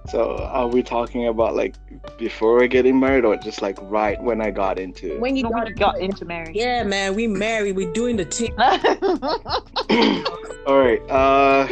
[0.08, 1.74] so are we talking about like
[2.20, 5.54] before we're getting married or just like right when I got into When you got,
[5.54, 6.56] when you got into marriage.
[6.56, 8.54] yeah, man, we married, we're doing the team.
[10.68, 11.02] All right.
[11.10, 11.68] Uh,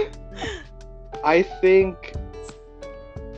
[1.24, 2.14] I think,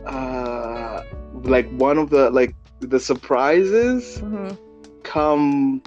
[0.06, 1.04] uh,
[1.44, 4.58] like one of the like the surprises Mhm.
[5.04, 5.82] come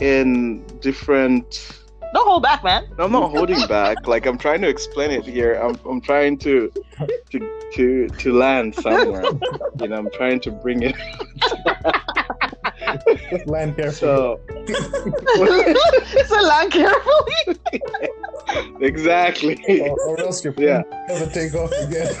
[0.00, 1.76] in different
[2.12, 2.82] Don't hold back, man.
[2.98, 4.08] I'm not holding back.
[4.08, 5.54] Like I'm trying to explain it here.
[5.54, 6.72] I'm I'm trying to
[7.30, 7.38] to
[7.74, 9.24] to to land somewhere.
[9.80, 10.94] You know, I'm trying to bring it.
[13.30, 13.92] Just land carefully.
[13.92, 14.40] So
[16.26, 17.58] so land carefully.
[18.80, 19.80] exactly.
[19.80, 20.82] or, or else your Yeah.
[20.82, 22.14] plane doesn't take off again.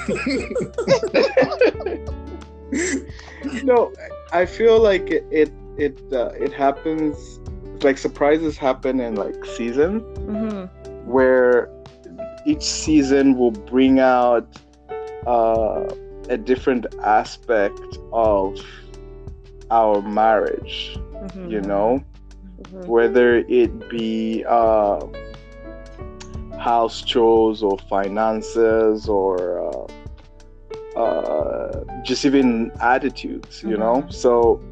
[3.64, 3.92] no,
[4.32, 7.38] I feel like it it it, uh, it happens.
[7.82, 10.02] Like surprises happen in like seasons.
[10.18, 10.66] Mm-hmm.
[11.10, 11.68] where
[12.46, 14.46] each season will bring out
[15.26, 15.84] uh,
[16.28, 17.80] a different aspect
[18.12, 18.56] of
[19.70, 21.50] our marriage Mm-hmm.
[21.50, 22.02] you know
[22.86, 25.06] whether it be uh,
[26.58, 29.60] house chores or finances or
[30.96, 34.06] uh, uh, just even attitudes you know?
[34.08, 34.62] So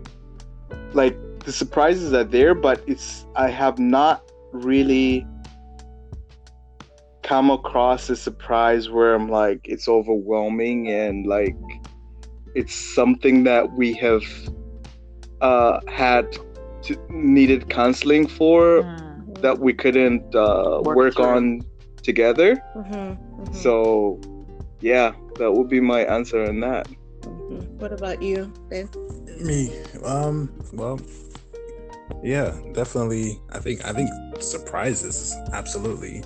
[0.94, 5.26] like the surprises are there but it's i have not really
[7.22, 11.56] come across a surprise where i'm like it's overwhelming and like
[12.54, 14.22] it's something that we have
[15.40, 16.36] uh had
[16.82, 19.42] to, needed counseling for Mm.
[19.42, 21.62] that we couldn't uh, Work work, on
[22.02, 22.56] together.
[22.74, 23.52] Mm-hmm.
[23.54, 24.20] So,
[24.80, 26.86] yeah, that would be my answer on that.
[27.78, 28.88] What about you, Ben?
[29.40, 29.70] Me,
[30.04, 31.00] um, well,
[32.22, 33.38] yeah, definitely.
[33.50, 36.24] I think I think surprises, absolutely,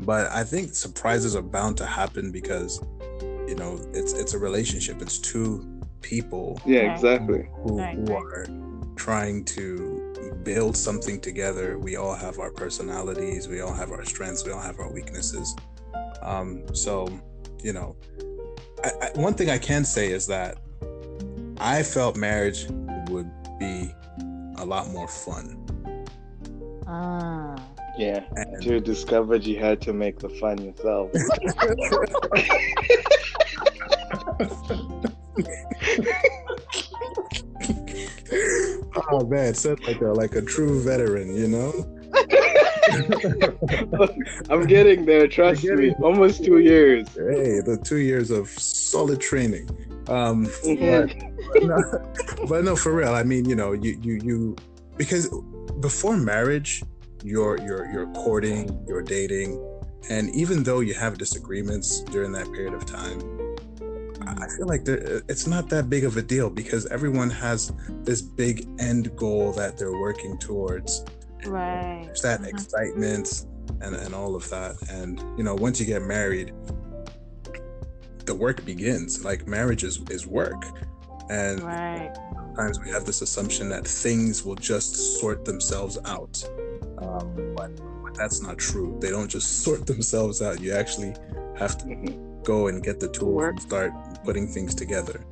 [0.00, 2.82] but I think surprises are bound to happen because
[3.48, 5.00] you know it's it's a relationship.
[5.00, 7.48] It's two people Yeah, exactly.
[7.62, 8.22] who, Right, who right.
[8.22, 8.46] are
[8.96, 11.78] trying to build something together.
[11.78, 15.54] We all have our personalities, we all have our strengths, we all have our weaknesses.
[16.22, 17.08] Um, so,
[17.62, 17.96] you know,
[18.84, 20.58] I, I, one thing I can say is that
[21.58, 22.66] I felt marriage
[23.08, 23.94] would be
[24.56, 25.56] a lot more fun.
[26.86, 27.56] Ah.
[27.98, 28.24] Yeah.
[28.36, 31.10] And You discovered you had to make the fun yourself.
[39.10, 41.96] oh man, said like a like a true veteran, you know.
[44.50, 45.88] I'm getting there, trust You're me.
[45.90, 47.06] getting- Almost two years.
[47.14, 49.68] Hey, the two years of solid training.
[50.08, 51.32] Um, Mhm.
[51.54, 53.14] but, no, but no, for real.
[53.14, 54.56] I mean, you know, you you you
[54.96, 55.28] because
[55.80, 56.82] before marriage,
[57.22, 59.62] you're you're you're courting, you're dating,
[60.08, 63.20] and even though you have disagreements during that period of time,
[64.38, 67.72] I feel like it's not that big of a deal because everyone has
[68.04, 71.04] this big end goal that they're working towards.
[71.46, 72.02] Right.
[72.04, 72.48] There's that Mhm.
[72.48, 73.46] excitement
[73.80, 74.76] and, and all of that.
[74.90, 76.52] And, you know, once you get married,
[78.26, 79.24] the work begins.
[79.24, 80.62] Like marriage is, is work.
[81.30, 82.12] And Right.
[82.34, 86.42] sometimes we have this assumption that things will just sort themselves out.
[86.98, 87.70] Um, but,
[88.02, 88.98] but that's not true.
[89.00, 90.60] They don't just sort themselves out.
[90.60, 91.14] You actually
[91.56, 92.44] have to Mhm.
[92.44, 93.50] go and get the tools Work.
[93.52, 93.92] and start
[94.24, 95.24] putting things together.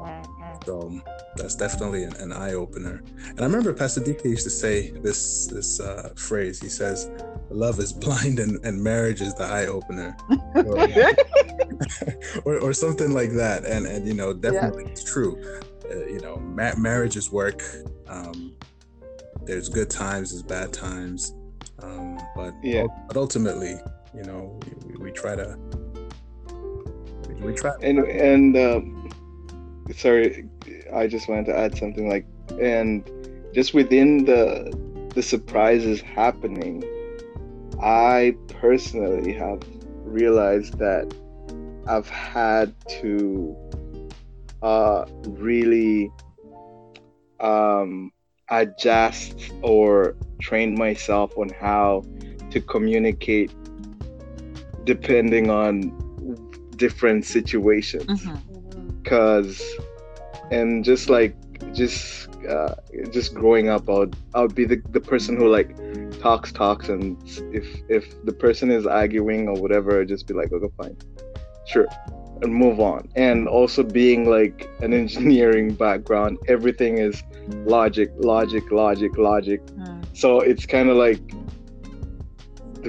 [0.00, 0.26] Right.
[0.40, 0.64] right.
[0.66, 1.00] So
[1.36, 3.02] that's definitely an, an eye opener.
[3.30, 6.60] And I remember Pastor DK used to say this this uh, phrase.
[6.60, 7.08] He says,
[7.50, 10.16] "Love is blind and, and marriage is the eye opener,"
[12.44, 13.64] or, or something like that.
[13.64, 15.38] And and you know, definitely it's true.
[15.90, 17.62] Uh, you know, ma- marriage is work.
[18.08, 18.54] Um,
[19.44, 21.34] there's good times, there's bad times,
[21.82, 22.86] um, but Yeah.
[23.08, 23.76] but ultimately,
[24.14, 25.58] you know, we, we try to
[27.40, 27.74] we, try.
[27.82, 29.10] and and um,
[29.94, 30.48] sorry,
[30.92, 32.26] I just wanted to add something like,
[32.60, 33.08] and
[33.54, 34.72] just within the
[35.14, 36.82] the surprises happening,
[37.80, 39.62] I personally have
[40.04, 41.12] realized that
[41.86, 43.56] I've had to
[44.62, 46.10] uh, really
[47.40, 48.12] um,
[48.48, 52.04] adjust or train myself on how
[52.50, 53.52] to communicate
[54.84, 55.70] depending on
[56.76, 58.04] different situations.
[58.04, 58.38] Mhm.
[59.02, 59.60] because
[60.50, 61.34] and just like
[61.72, 62.74] just uh,
[63.10, 65.70] just growing up I'll i would be the, the person who like
[66.20, 67.16] talks talks and
[67.52, 70.96] if if the person is arguing or whatever I'd just be like okay fine.
[71.66, 71.86] Sure.
[72.42, 73.08] And move on.
[73.14, 77.22] And also being like an engineering background everything is
[77.76, 79.60] logic logic logic logic.
[79.66, 80.04] Mm.
[80.22, 81.22] so it's kind of like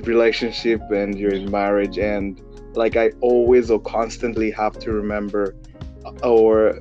[0.01, 2.41] relationship and you're in marriage and
[2.75, 5.55] like i always or constantly have to remember
[6.23, 6.79] or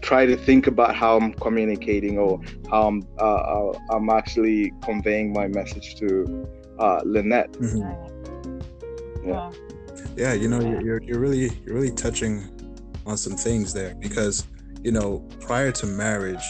[0.00, 5.32] try to think about how i'm communicating or how i'm uh, uh, i'm actually conveying
[5.32, 6.46] my message to
[6.78, 8.08] uh, lynette Mhm.
[9.24, 9.52] Yeah.
[10.16, 12.48] yeah you know you're, you're, you're really you're really touching
[13.06, 14.46] on some things there because
[14.82, 16.42] you know prior to marriage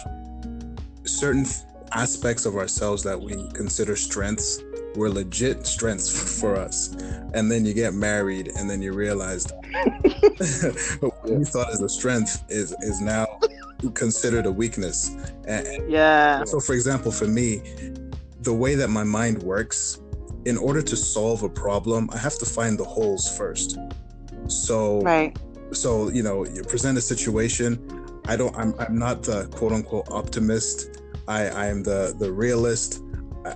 [1.04, 4.62] certain f- aspects of ourselves that we consider strengths
[4.96, 6.94] were legit strengths for us.
[7.34, 9.46] And then you get married, and then you realize
[11.00, 13.26] what you thought as a strength is is now
[13.94, 15.16] considered a weakness.
[15.46, 16.44] And Yeah.
[16.44, 17.62] so, for example, for me,
[18.42, 20.00] the way that my mind works,
[20.44, 23.78] in order to solve a problem, I have to find the holes first.
[24.48, 25.36] So, Right.
[25.72, 27.78] so you know you present a situation
[28.26, 33.00] i don't i'm, I'm not the quote unquote optimist i i am the the realist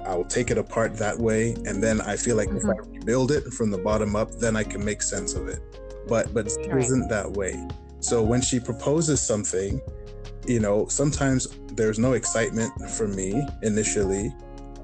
[0.07, 3.45] i'll take it apart that way and then i feel like if i rebuild it
[3.53, 5.61] from the bottom up then i can make sense of it
[6.09, 6.83] but but it Right.
[6.85, 7.55] isn't that way
[8.01, 9.81] so when she proposes something
[10.47, 14.33] you know sometimes there's no excitement for me initially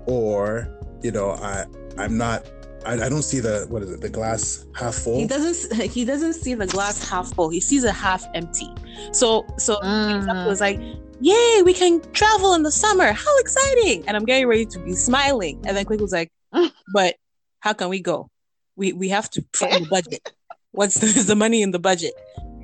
[0.06, 0.68] or
[1.02, 1.64] you know i
[1.98, 2.46] i'm not
[2.84, 5.80] I, I don't see the what is it the glass half full He doesn't.
[5.92, 7.48] He doesn't see the glass half full.
[7.48, 8.66] He sees it half empty.
[9.12, 10.44] So, so Mm.
[10.44, 10.80] it was like,
[11.22, 13.12] "Yay, we can travel in the summer!
[13.12, 16.30] How exciting!" And I'm getting ready to be smiling, and then Kweku was like,
[16.92, 17.16] "But
[17.60, 18.28] how can we go?
[18.76, 20.20] We we have to find the budget.
[20.72, 22.14] What's the, is the money in the budget?"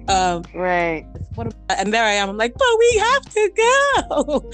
[0.09, 1.05] Um, Right.
[1.35, 1.49] what?
[1.49, 2.31] ab- And there I am.
[2.31, 4.51] I'm like, "But we have to go."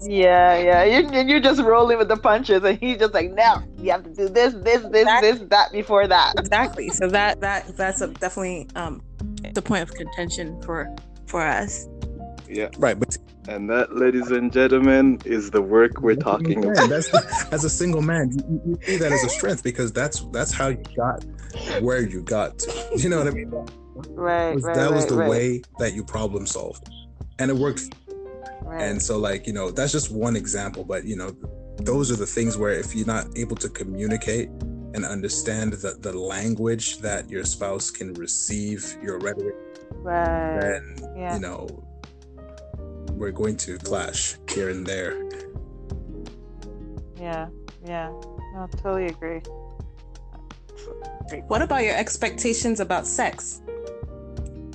[0.00, 0.84] Yeah, yeah.
[0.84, 4.04] You, you- you're just rolling with the punches, and he's just like, no, you have
[4.04, 6.34] to do this, this, this, this, that before that.
[6.38, 6.88] exactly.
[6.90, 9.02] So that that that's a, definitely um
[9.54, 10.94] the point of contention for
[11.26, 11.88] for us.
[12.48, 12.68] Yeah.
[12.78, 13.16] right but
[13.48, 16.88] And that, ladies and gentlemen, is the work we're talking Yeah, about.
[16.90, 17.08] that's
[17.52, 20.52] as a single man you, you- you see that as a strength because that's that's
[20.52, 21.24] how you got
[21.80, 23.50] where you got to you know what i mean
[24.14, 24.76] Right, was- right.
[24.76, 26.88] that was right, the right, way that you problem solved
[27.40, 27.82] and it worked
[28.62, 28.82] right.
[28.82, 31.30] and so like you know that's just one example but you know
[31.78, 34.48] those are the things where if you're not able to communicate
[34.94, 39.54] and understand the, the language that your spouse can receive your rhetoric
[40.02, 40.60] right.
[40.60, 41.34] then Yeah.
[41.34, 41.66] you know
[43.12, 45.14] we're going to clash here and there
[47.20, 47.48] Yeah,
[47.84, 48.10] yeah.
[48.56, 49.40] I totally agree.
[51.48, 53.60] What about your expectations about sex?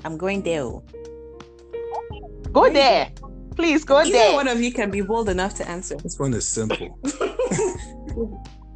[0.06, 0.64] I'm going there.
[2.52, 3.12] Go there.
[3.56, 4.34] Please go Either there.
[4.34, 5.96] one of you can be bold enough to answer.
[5.98, 7.00] this one is simple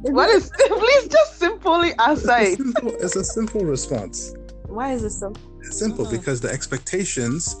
[0.00, 2.56] What is please just simply answer it's, a it.
[2.56, 4.34] simple it's a simple response
[4.66, 5.32] Why is it so?
[5.60, 6.10] It's simple Mhm.
[6.12, 7.56] because the expectations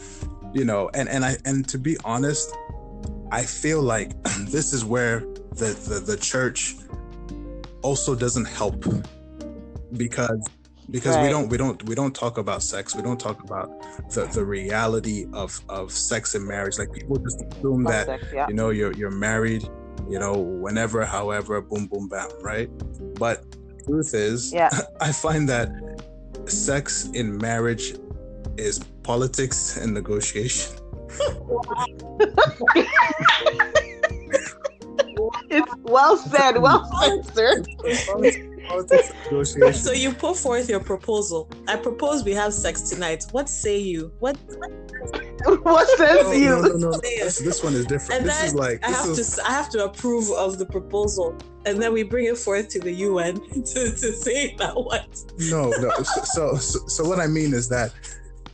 [0.52, 2.54] you know and and i and to be honest
[3.30, 5.20] i feel like this is where
[5.52, 6.76] the the, the church
[7.82, 8.84] also doesn't help
[9.96, 10.40] because
[10.90, 13.68] because we don't we don't we don't talk about sex we don't talk about
[14.10, 18.46] the the reality of of sex and marriage like people just assume that Sex, yeah.
[18.48, 19.68] you know you're you're married
[20.08, 22.70] you know whenever however boom boom bam right
[23.18, 23.44] but
[23.84, 24.70] truth is Yeah.
[25.00, 25.70] i find that
[26.46, 27.94] sex in marriage
[28.56, 30.70] is politics and negotiation
[35.50, 37.64] It's well said, well said, sir.
[38.68, 41.48] politics negotiation So you put forth your proposal.
[41.66, 43.24] I propose we have sex tonight.
[43.32, 44.12] What say you?
[44.18, 44.36] What?
[45.62, 46.50] What says no, you?
[46.50, 47.00] no, no, no.
[47.00, 49.42] This, this one is different And this is then like I have is to.
[49.48, 52.92] I have to approve of the proposal, and then we bring it forth to the
[53.08, 53.34] UN
[53.70, 55.08] to, to say that what?
[55.54, 55.90] no no
[56.34, 57.88] so, so so what i mean is that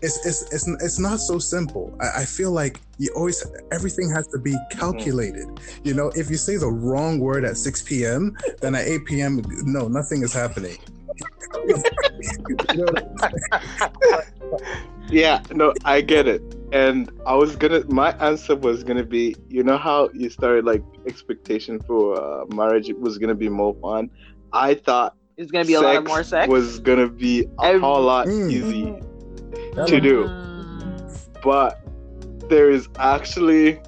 [0.06, 3.38] it's it's it's, it's not so simple I, I feel like you always
[3.76, 5.46] everything has to be calculated
[5.88, 8.22] you know if you say the wrong word at 6 p.m
[8.60, 9.42] then at 8 p.m
[9.76, 10.76] no nothing is happening
[11.68, 11.76] You
[12.74, 12.86] know,
[15.10, 16.42] Yeah, no, I get it.
[16.72, 20.82] And I was gonna, my answer was gonna be, you know how you started like
[21.06, 24.10] expectation for uh, marriage was gonna be more fun.
[24.52, 26.48] I thought It's gonna be a lot of more sex.
[26.48, 28.50] was gonna be a Every- whole lot Mm.
[28.50, 29.00] easy Hello.
[29.86, 31.18] To do, Mm.
[31.42, 31.80] but
[32.48, 33.80] there is actually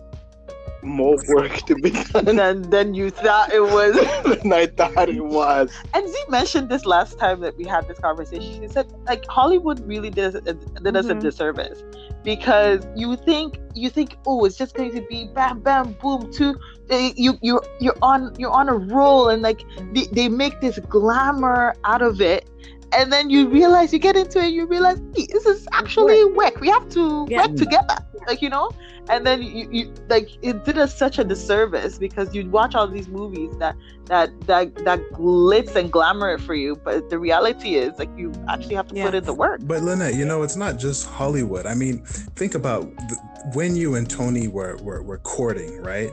[0.82, 3.94] more work to be done than than you thought it was.
[4.42, 5.70] than I thought it was.
[5.94, 8.60] And Z mentioned this last time that we had this conversation.
[8.62, 11.82] She said, like Hollywood really did us, did us a disservice
[12.22, 16.56] because you think you think oh it's just going to be bam bam boom two
[16.90, 20.78] eh, you you you're on you're on a roll and like they, they make this
[20.88, 22.48] glamour out of it
[22.96, 26.58] and then you realize you get into it you realize hey, this is actually work
[26.60, 27.42] we have to Yeah.
[27.42, 28.70] work together like you know
[29.08, 32.88] and then you, you like it did us such a disservice because you'd watch all
[32.88, 33.76] these movies that
[34.06, 38.32] that that that glitz and glamour it for you but the reality is like you
[38.48, 41.66] actually have to put in the work But Lynette, you know, it's not just Hollywood.
[41.66, 42.04] I mean,
[42.36, 43.16] think about the,
[43.54, 46.10] when you and Tony were, were were courting, right?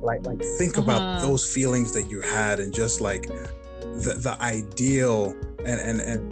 [0.00, 1.20] Like, like think about Mhm.
[1.20, 3.28] those feelings that you had, and just like
[4.04, 5.34] the the ideal,
[5.64, 6.22] and and and,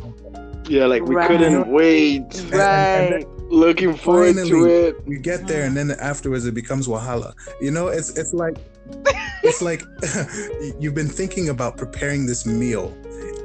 [0.68, 1.28] Yeah, like we Right.
[1.28, 4.96] couldn't wait, and- and right looking forward to it.
[5.06, 7.32] you get there, and then afterwards it becomes wahala.
[7.60, 8.56] You know, it's it's like
[8.88, 9.82] it's it's like
[10.80, 12.92] you've been thinking about preparing this meal,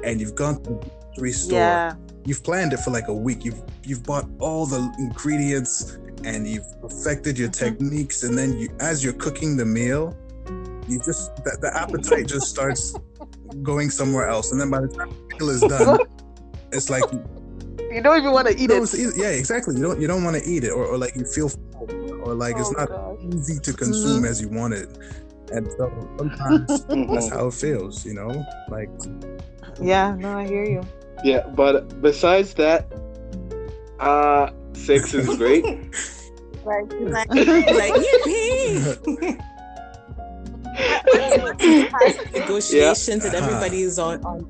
[0.04, 1.60] and you've gone to the grocery store.
[1.60, 1.94] Yeah.
[2.26, 3.46] You've planned it for like a week.
[3.46, 7.66] You've you've bought all the ingredients and you've perfected your Mm-hmm.
[7.66, 10.16] techniques, and then you, as you're cooking the meal,
[10.88, 12.94] you just the, the appetite just starts
[13.64, 16.00] going somewhere else, and then by the time the meal is done,
[16.72, 17.04] it's like
[17.92, 18.84] You don't even want to eat no, it.
[18.84, 19.76] easy- yeah, exactly.
[19.76, 22.34] You don't you don't want to eat it, or, or like you feel full, or
[22.34, 23.18] like it's Oh, not gosh.
[23.36, 24.90] easy to consume as you want it,
[25.52, 28.06] and so sometimes that's how it feels.
[28.06, 28.90] You know, like
[29.82, 30.82] Yeah, no, I hear you.
[31.24, 32.88] Yeah, but besides that,
[34.00, 35.66] uh, sex is great.
[36.64, 39.44] Like, like, like yippee!
[42.34, 43.46] Negotiations and Uh-huh.
[43.46, 44.46] everybody's on, on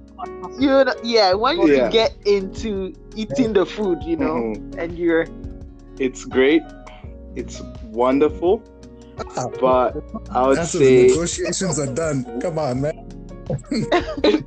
[0.60, 1.90] You know, yeah, when you Yeah.
[1.90, 4.78] get into eating the food, you know, Mhm.
[4.78, 5.28] and you're
[6.00, 6.62] It's great.
[7.36, 8.62] It's wonderful.
[9.60, 9.96] But
[10.32, 12.94] I would after the say negotiations are done, come on, man.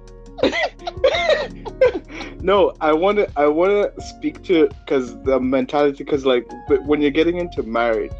[2.40, 2.72] no.
[2.80, 3.28] I want to.
[3.36, 6.04] I want to speak to because the mentality.
[6.04, 6.44] Because like,
[6.86, 8.12] when you're getting into marriage,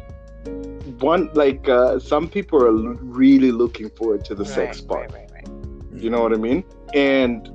[0.99, 5.11] one like uh, some people are really looking forward to the sex part.
[5.11, 5.47] right, right.
[5.93, 6.63] You know what I mean?
[6.93, 7.49] And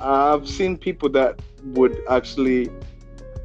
[0.00, 2.70] I've seen people that would actually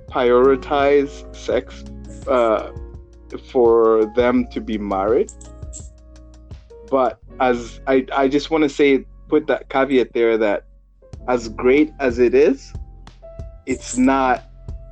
[0.09, 1.83] prioritize sex
[2.27, 2.71] uh,
[3.49, 5.31] for them to be married.
[6.89, 10.65] But as I, I just want to say, put that caveat there that
[11.29, 12.73] as great as it is,
[13.65, 14.43] it's not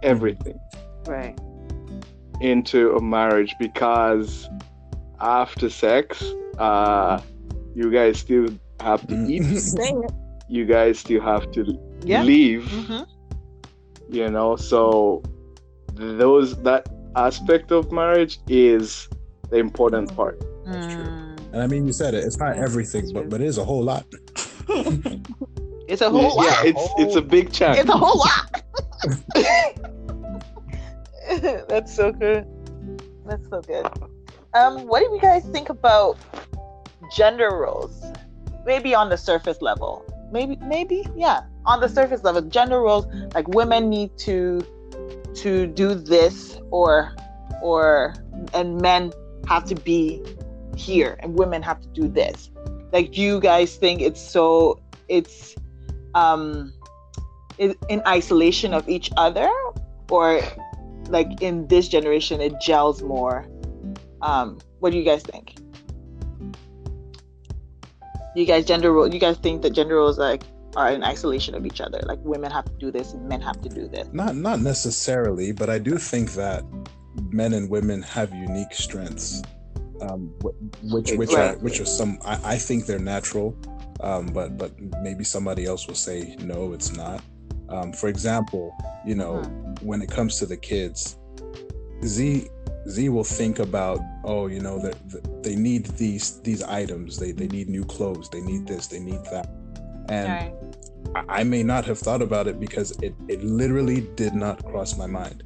[0.02, 0.58] everything
[1.10, 1.36] Right.
[2.42, 4.50] Into a marriage because
[5.20, 6.24] after sex,
[6.58, 7.20] uh,
[7.76, 8.48] you guys still
[8.80, 9.44] have to eat.
[10.52, 12.24] You guys still have to Yeah.
[12.24, 12.66] leave.
[12.72, 13.04] hmm
[14.10, 15.22] You know, so
[15.94, 19.08] those that aspect of marriage is
[19.52, 20.40] the important part.
[20.66, 21.38] Mm.
[21.54, 22.24] And I mean, you said it.
[22.24, 24.06] It's not everything, but but it is a whole lot.
[25.90, 26.66] It's a whole yeah, lot.
[26.66, 27.80] it's it's a big chunk.
[27.80, 29.94] It's a whole lot.
[31.70, 32.48] That's so good.
[33.26, 33.88] That's so good.
[34.56, 36.18] Um, what do you guys think about
[37.16, 38.04] gender roles?
[38.66, 40.04] Maybe on the surface level.
[40.32, 43.06] Maybe, maybe, yeah, on the surface level, gender roles
[43.36, 44.62] like women need to
[45.36, 47.16] to do this, or
[47.62, 48.16] or
[48.54, 49.14] and men
[49.48, 50.24] have to be
[50.76, 52.50] here, and women have to do this.
[52.92, 54.80] Like, do you guys think it's so?
[55.08, 55.56] It's
[56.16, 56.74] um
[57.60, 59.52] in, in isolation of each other
[60.10, 60.42] or
[61.10, 63.48] like in this generation it gels more.
[64.22, 65.58] Um what do you guys think?
[68.36, 70.44] You guys gender role you guys think that gender roles like
[70.76, 72.00] are in isolation of each other?
[72.06, 74.08] Like women have to do this and men have to do this?
[74.14, 76.64] Not not necessarily, but I do think that
[77.32, 79.42] men and women have unique strengths,
[80.02, 83.58] um, wh- which which are which are some I, I think they're natural,
[84.02, 87.22] um, but but maybe somebody else will say no, it's not.
[87.70, 89.42] Um, for example, you know,
[89.82, 91.18] when it comes to the kids,
[92.04, 92.48] Z
[92.88, 97.32] Z will think about oh, you know, that that they need these these items, they
[97.32, 99.48] they need new clothes, they need this, they need that,
[100.10, 100.30] and.
[100.30, 100.54] Right.
[101.16, 104.98] I I may not have thought about it because it, it literally did not cross
[104.98, 105.44] my mind.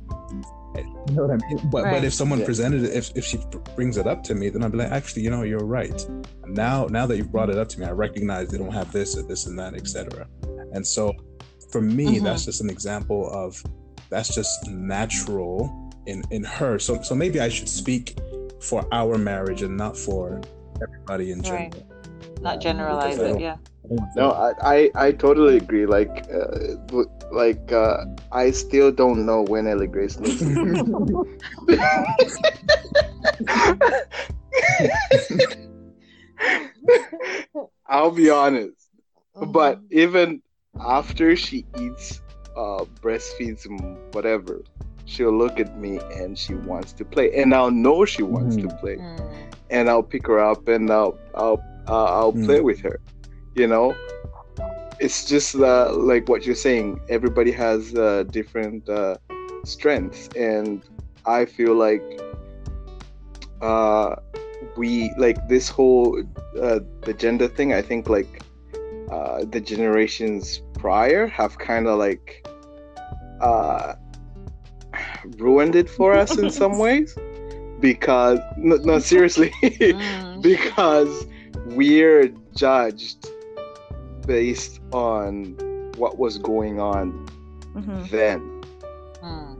[0.76, 1.70] You know what I mean?
[1.72, 1.92] But, Right.
[1.92, 2.46] but if someone Yeah.
[2.46, 3.38] presented it, if, if she
[3.76, 6.06] brings it up to me, then I'd be like, actually, you know, you're right.
[6.48, 9.16] Now now that you've brought it up to me, I recognize they don't have this
[9.18, 10.28] or this and that, etc.
[10.74, 11.14] And so
[11.74, 12.24] for me, Mhm.
[12.24, 13.62] that's just an example of
[14.12, 16.78] that's just natural in in her.
[16.78, 18.16] So so maybe I should speak
[18.62, 20.40] for our marriage and not for
[20.80, 21.72] everybody in general.
[21.72, 21.84] Right.
[22.42, 23.58] not generalize Because it yeah
[24.16, 25.86] No, I, I, I totally agree.
[25.86, 30.40] Like, uh, like uh, I still don't know when Ellie Grace lives.
[37.96, 38.78] I'll be honest.
[39.36, 40.42] But even
[40.82, 42.22] after she eats,
[42.56, 43.66] uh, breastfeeds,
[44.12, 44.62] whatever,
[45.06, 48.68] she'll look at me and she wants to play, and I'll know she wants to
[48.68, 48.80] Mhm.
[48.80, 49.56] play, Mm.
[49.70, 52.46] and I'll pick her up and I'll I'll uh, I'll Mm.
[52.46, 53.00] play with her.
[53.56, 53.94] You know,
[55.00, 57.00] it's just uh, like what you're saying.
[57.10, 59.18] Everybody has uh, different uh,
[59.66, 60.84] strengths, and
[61.26, 62.04] I feel like
[63.62, 64.16] uh,
[64.76, 66.22] we like this whole
[66.62, 67.74] uh, the gender thing.
[67.74, 68.44] I think like
[69.14, 72.28] uh, the generations prior have kind of like
[73.42, 73.94] uh,
[75.38, 77.16] ruined it for us in some ways
[77.80, 80.42] because no, no seriously Mm.
[80.52, 81.26] because
[81.66, 83.22] we're judged
[84.26, 85.58] based on
[85.96, 87.06] what was going on
[87.76, 88.10] Mhm.
[88.10, 88.40] then
[89.24, 89.58] Mm.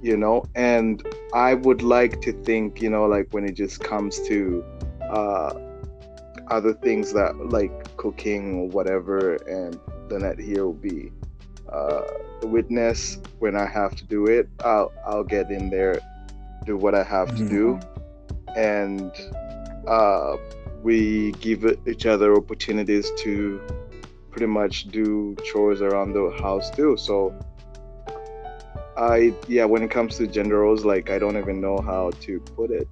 [0.00, 1.02] you know and
[1.34, 4.64] i would like to think you know like when it just comes to
[5.10, 5.52] uh
[6.52, 9.80] other things that like cooking or whatever, and
[10.10, 11.10] Lynette here will be
[11.72, 12.02] uh,
[12.40, 14.48] the witness when I have to do it.
[14.62, 16.00] I'll I'll get in there,
[16.66, 17.50] do what I have to Mhm.
[17.58, 17.80] do,
[18.56, 19.10] and
[19.88, 20.36] uh,
[20.82, 23.60] we give each other opportunities to
[24.30, 26.96] pretty much do chores around the house too.
[26.98, 27.34] So
[28.96, 32.40] I yeah, when it comes to gender roles, like I don't even know how to
[32.56, 32.88] put it.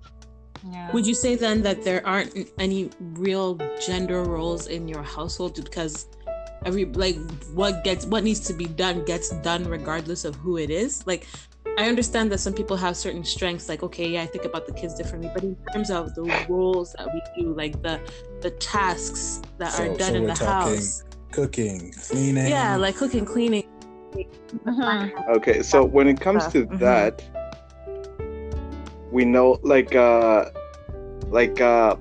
[0.70, 0.90] Yeah.
[0.92, 6.06] Would you say then that there aren't any real gender roles in your household because
[6.66, 7.16] every like
[7.54, 11.06] what gets what needs to be done gets done regardless of who it is?
[11.06, 11.26] Like
[11.78, 14.72] I understand that some people have certain strengths, like okay, yeah, I think about the
[14.74, 18.00] kids differently, but in terms of the roles that we do, like the
[18.42, 22.48] the tasks that So- are done so in the house, Cooking, cleaning.
[22.48, 23.66] yeah, like cooking, cleaning.
[24.66, 25.28] Mhm.
[25.36, 26.78] Okay, so when it comes to Mhm.
[26.80, 27.22] that,
[29.10, 30.46] we know like uh
[31.30, 31.96] like uh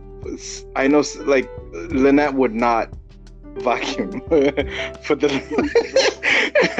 [0.76, 2.89] I know like Lynette would not
[3.57, 4.22] vacuum
[5.01, 5.30] for the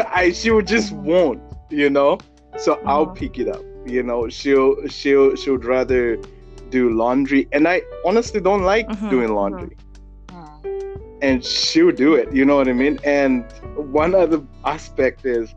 [0.14, 2.20] I she would just won't, you know?
[2.58, 3.16] So I'll Mhm.
[3.16, 3.64] pick it up.
[3.86, 6.18] You know, she'll she'll she would rather
[6.70, 9.78] do laundry and I honestly don't like Mhm, doing laundry
[11.22, 12.32] and she'll do it.
[12.34, 13.00] You know what I mean?
[13.04, 15.54] And one other aspect is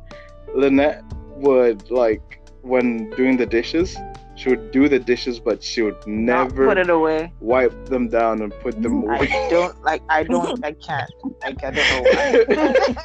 [0.54, 1.04] Lynette
[1.36, 4.02] would like when doing the dishes,
[4.42, 7.32] she would do the dishes, but she would Not never put it away.
[7.40, 9.28] wipe them down and put them away.
[9.30, 10.02] I don't like.
[10.08, 10.64] I don't.
[10.64, 11.10] I can't.
[11.42, 12.96] Like I don't know why.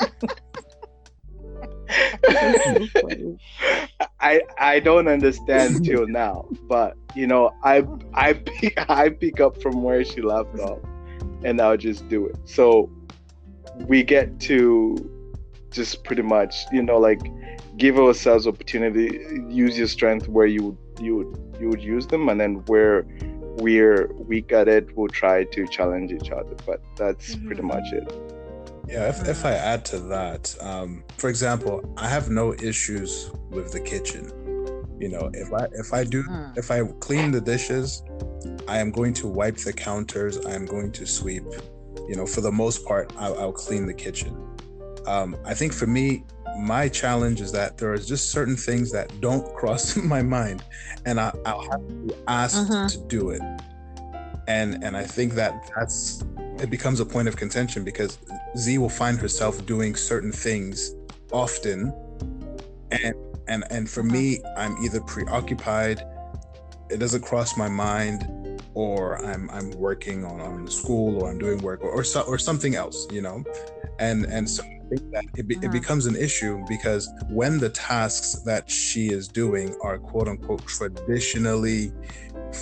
[4.20, 9.62] I I don't understand till now, but you know I I pick I pick up
[9.62, 10.80] from where she left off,
[11.44, 12.36] and I'll just do it.
[12.46, 12.90] So
[13.88, 14.98] we get to
[15.70, 17.22] just pretty much you know like
[17.78, 19.20] give ourselves opportunity,
[19.50, 23.06] use your strength where you you would you would use them, and then where
[23.60, 26.56] we're weak at it, we'll try to challenge each other.
[26.66, 28.12] But that's pretty much it.
[28.88, 33.72] Yeah, if, if I add to that, um, for example, I have no issues with
[33.74, 34.32] the kitchen.
[35.00, 36.58] You know, if I if I do Mm.
[36.58, 38.04] if I clean the dishes,
[38.68, 40.46] I am going to wipe the counters.
[40.46, 41.44] I am going to sweep.
[42.08, 44.36] You know, for the most part, I'll, I'll clean the kitchen.
[45.06, 46.24] Um, I think for me,
[46.58, 50.64] my challenge is that there are just certain things that don't cross my mind,
[51.06, 52.92] and I, I'll have to asked Mhm.
[52.92, 53.42] to do it.
[54.48, 56.24] And and I think that that's
[56.60, 58.18] it becomes a point of contention because
[58.58, 60.96] Z will find herself doing certain things
[61.32, 61.94] often,
[62.92, 63.14] and
[63.48, 66.02] and and for me, I'm either preoccupied,
[66.90, 71.60] it doesn't cross my mind, or I'm I'm working on, on school or I'm doing
[71.62, 73.44] work or or, so, or something else, you know,
[74.00, 75.72] and and so think that it, be, it Mhm.
[75.72, 81.92] becomes an issue because when the tasks that she is doing are quote unquote traditionally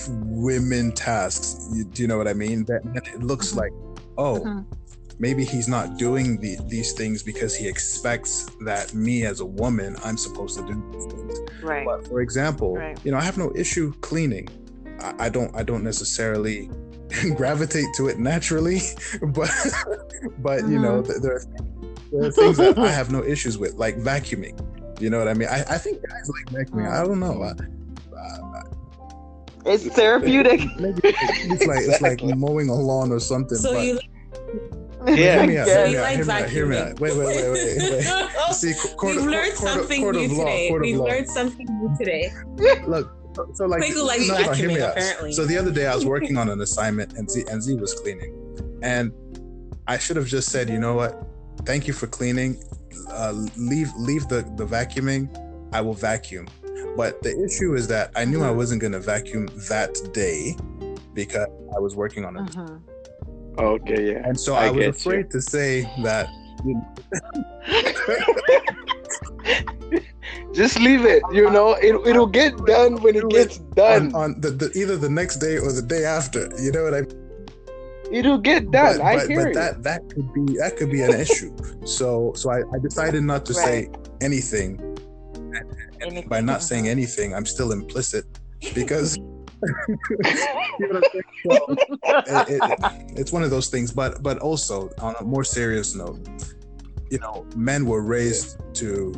[0.10, 2.66] women tasks, you, do you know what I mean?
[2.66, 3.58] That, that it looks Mhm.
[3.58, 3.72] like,
[4.18, 4.66] oh, Mhm.
[5.20, 9.96] maybe he's not doing the, these things because he expects that me as a woman,
[10.04, 11.40] I'm supposed to do these things.
[11.64, 11.86] Right.
[11.86, 12.98] But for example, Right.
[13.04, 14.48] you know, I have no issue cleaning.
[15.00, 16.70] I, I don't I don't necessarily
[17.36, 18.82] gravitate to it naturally,
[19.28, 19.52] but
[20.40, 21.46] but you know, th- there, are,
[22.12, 24.60] there are things that I have no issues with, like vacuuming.
[25.02, 25.50] You know what I mean?
[25.50, 26.90] I, I think guys like vacuuming.
[26.90, 27.42] I don't know.
[27.44, 27.52] I,
[28.18, 28.62] I,
[29.66, 30.60] It's therapeutic.
[30.80, 33.58] maybe it's like it's like mowing a lawn or something.
[33.58, 34.00] So but you
[35.08, 35.16] Yeah.
[35.44, 35.68] hear me out.
[35.68, 36.10] Hear me out.
[36.16, 36.50] Hear me out.
[36.50, 37.00] Hear me out.
[37.00, 38.30] Wait, wait, wait, wait, wait.
[38.54, 40.72] See, court, We've learned court something court new law, today.
[40.80, 41.06] We've law.
[41.06, 42.32] learned something new today.
[42.88, 43.12] Look,
[43.56, 44.92] so like, Kweku likes no, no, hear vacuuming, me out.
[44.92, 45.34] apparently.
[45.34, 47.94] So the other day I was working on an assignment and Z and Z was
[47.96, 49.12] cleaning, and
[49.88, 51.22] I should have just said, you know what,
[51.66, 52.58] thank you for cleaning.
[53.10, 55.30] Uh, leave leave the the vacuuming.
[55.74, 56.48] I will vacuum.
[56.96, 60.56] But the issue is that I knew I wasn't going to vacuum that day
[61.14, 62.80] because I was working on it, Mhm.
[63.60, 64.22] Okay, yeah.
[64.28, 64.90] and so I I, was get you.
[65.12, 66.28] afraid to say that.
[70.54, 71.22] Just leave it.
[71.34, 74.14] You know, it it'll get done when it gets done.
[74.16, 76.94] On, on the, the either the next day or the day after, you know what
[76.94, 77.25] I mean?
[78.12, 78.98] It'll get done.
[78.98, 79.54] but, I but, hear but you.
[79.54, 81.56] that that could be that could be an issue.
[81.86, 83.90] So so I, I decided not to say
[84.22, 84.80] anything.
[86.02, 86.28] Anything.
[86.28, 86.92] By not saying uh-huh.
[86.92, 88.26] anything, I'm still implicit
[88.74, 89.26] because you
[90.80, 91.24] know what I'm saying?
[91.50, 91.76] So,
[92.48, 93.92] it, it- it's one of those things.
[93.92, 96.20] But but also on a more serious note,
[97.10, 99.14] you know, men were raised to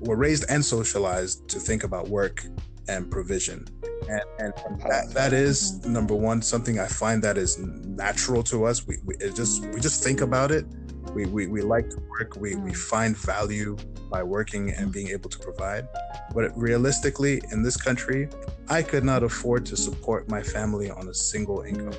[0.00, 2.44] were raised and socialized to think about work
[2.88, 3.66] and provision.
[4.08, 8.64] And, and, and that, that is number one something I find that is natural to
[8.64, 8.86] us.
[8.86, 10.66] We, we it just we just think about it.
[11.14, 12.36] We, we, we like to work.
[12.36, 12.76] We, we Mm.
[12.76, 13.76] find value
[14.10, 15.86] by working and being able to provide.
[16.34, 18.28] But realistically, in this country,
[18.68, 21.94] I could not afford to support my family on a single income.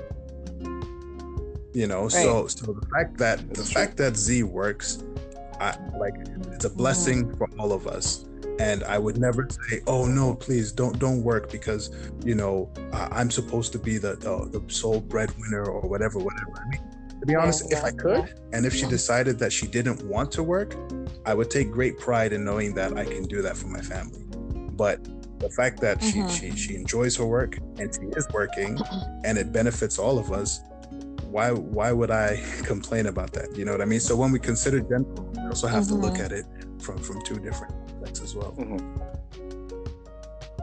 [1.73, 5.03] You know, so so the fact that the fact that Z works,
[5.59, 6.13] I like
[6.51, 8.25] it's a blessing for all of us.
[8.59, 11.89] And I would never say, "Oh no, please don't don't work," because
[12.23, 16.51] you know I'm supposed to be the, the the sole breadwinner or whatever, whatever.
[16.63, 16.81] I mean,
[17.19, 20.43] to be honest, if I could, and if she decided that she didn't want to
[20.43, 20.75] work,
[21.25, 24.23] I would take great pride in knowing that I can do that for my family.
[24.71, 25.03] But
[25.39, 26.29] the fact that Mhm.
[26.29, 28.79] she, she she enjoys her work and she is working
[29.25, 30.61] and it benefits all of us,
[31.23, 33.57] why why would I complain about that?
[33.57, 33.99] You know what I mean?
[33.99, 36.25] So when we consider gender, we also have to look Mhm.
[36.25, 36.45] at it
[36.79, 37.73] from from two different
[38.03, 38.53] aspects as well.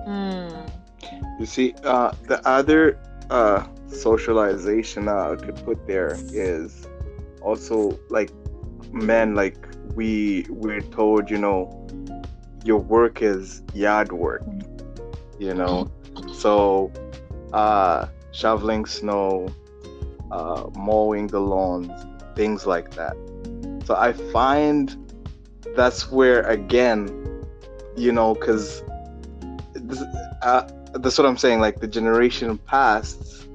[0.07, 0.71] Mm.
[1.39, 2.99] You see, uh, the other
[3.31, 6.87] uh, socialization uh, I could put there is
[7.41, 8.31] also like
[8.93, 9.35] men.
[9.35, 9.57] Like
[9.95, 11.87] we we're told, you know,
[12.65, 14.43] your work is yard work.
[15.39, 15.91] You know,
[16.33, 16.93] so
[17.53, 19.49] uh, shoveling snow,
[20.31, 21.91] uh, mowing the lawns,
[22.37, 23.17] things like that.
[23.87, 24.97] So I find
[25.75, 27.09] that's where again,
[28.01, 28.83] you know, because
[30.43, 30.63] uh,
[30.95, 31.61] that's what I'm saying.
[31.61, 33.49] Like the generation past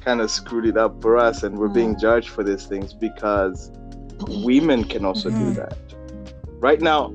[0.00, 3.70] kind of screwed it up for us, and we're being judged for these things because
[4.28, 5.54] women can also do Mhm.
[5.56, 5.78] that.
[6.60, 7.12] Right now,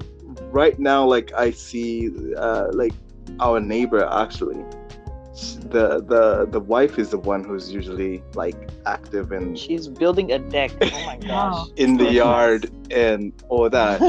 [0.51, 2.93] right now, like I see, uh, like
[3.39, 4.63] our neighbor actually,
[5.69, 10.39] the the the wife is the one who's usually like active and She's building a
[10.39, 10.71] deck.
[10.81, 11.67] Oh my gosh.
[11.75, 14.05] in the yard and all that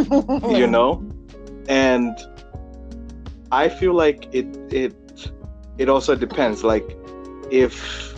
[0.49, 1.03] you know
[1.69, 2.17] and
[3.53, 4.95] i feel like it it
[5.79, 6.97] it also depends like
[7.51, 8.15] if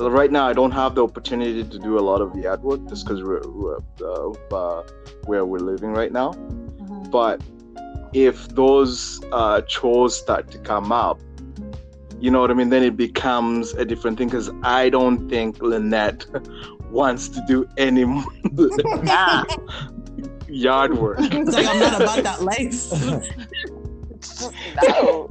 [0.00, 3.04] right now i don't have the opportunity to do a lot of yard work just
[3.06, 4.82] because we're, we're uh, uh,
[5.24, 7.10] where we're living right now Mhm.
[7.10, 7.42] but
[8.14, 11.20] if those uh, chores start to come up
[12.20, 15.60] you know what i mean then it becomes a different thing because i don't think
[15.60, 16.24] lynette
[16.90, 18.04] wants to do any
[20.48, 22.90] yard work It's like I'm not about that life.
[24.88, 25.28] no.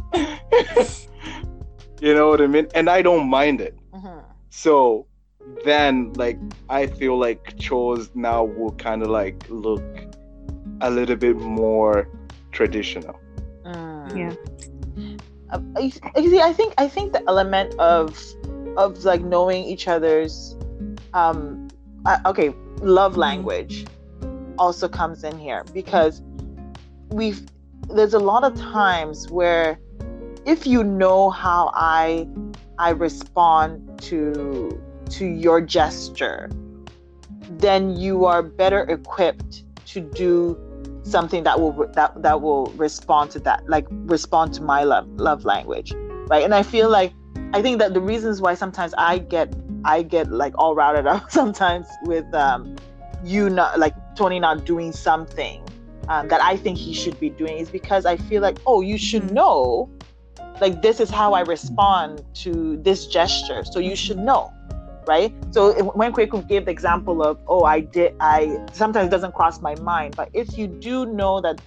[2.02, 2.68] you know what I mean?
[2.74, 3.78] And I don't mind it.
[3.94, 4.24] Mhm.
[4.50, 5.08] So
[5.64, 6.38] then, like,
[6.70, 9.84] I feel like chores now will kind of like look
[10.82, 12.10] a little bit more
[12.52, 13.20] traditional.
[13.66, 14.18] Mm.
[14.18, 14.34] Yeah.
[15.50, 18.20] Um, you you see, I think I think the element of
[18.76, 20.56] of like knowing each other's
[21.14, 21.68] um
[22.06, 23.86] uh, okay love language
[24.60, 26.22] also comes in here because
[27.10, 27.42] we've
[27.90, 29.80] there's a lot of times where
[30.46, 32.28] if you know how I
[32.80, 34.82] I respond to
[35.12, 36.50] to your gesture
[37.50, 40.58] then you are better equipped to do
[41.04, 45.46] something that will that that will respond to that like respond to my love love
[45.46, 45.94] language
[46.30, 46.44] right?
[46.44, 47.14] And i feel like
[47.54, 49.54] i think that the reasons why sometimes i get
[49.86, 52.76] i get like all routed up sometimes with um
[53.24, 55.64] you not like tony not doing something
[56.10, 58.98] um, that i think he should be doing is because i feel like oh you
[58.98, 59.90] should know
[60.62, 64.52] like this is how i respond to this gesture so you should know
[65.08, 65.34] right?
[65.52, 69.34] So if- when Kweku gave the example of, oh, I did, I sometimes it doesn't
[69.34, 71.60] cross my mind, but if you do know that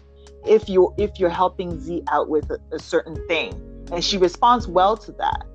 [0.47, 3.53] if you if you're helping Z out with a, a certain thing
[3.93, 5.47] and she responds well to that,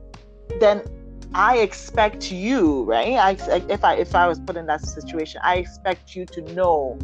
[0.60, 0.84] then
[1.34, 3.14] I expect you, right?
[3.14, 3.32] I
[3.70, 6.98] if I if I was put in that situation, I expect you to know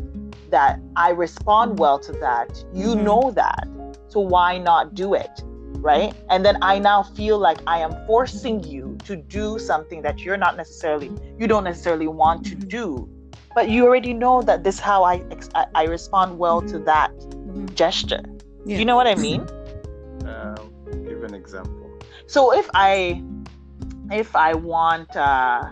[0.51, 2.63] that I respond well to that.
[2.73, 3.03] You Mhm.
[3.03, 3.67] know that,
[4.07, 5.43] so why not do it?
[5.81, 6.13] right?
[6.29, 10.37] And then I now feel like I am forcing you to do something that you're
[10.37, 12.69] not necessarily, you don't necessarily want to Mhm.
[12.69, 13.09] do,
[13.55, 15.23] but you already know that this how I
[15.55, 17.73] I, I respond well to that Mhm.
[17.73, 18.21] gesture.
[18.65, 18.77] Yeah.
[18.77, 19.41] You know what I mean?
[20.25, 20.71] Um,
[21.07, 21.89] give an example.
[22.27, 23.21] So if I
[24.11, 25.63] if I want uh,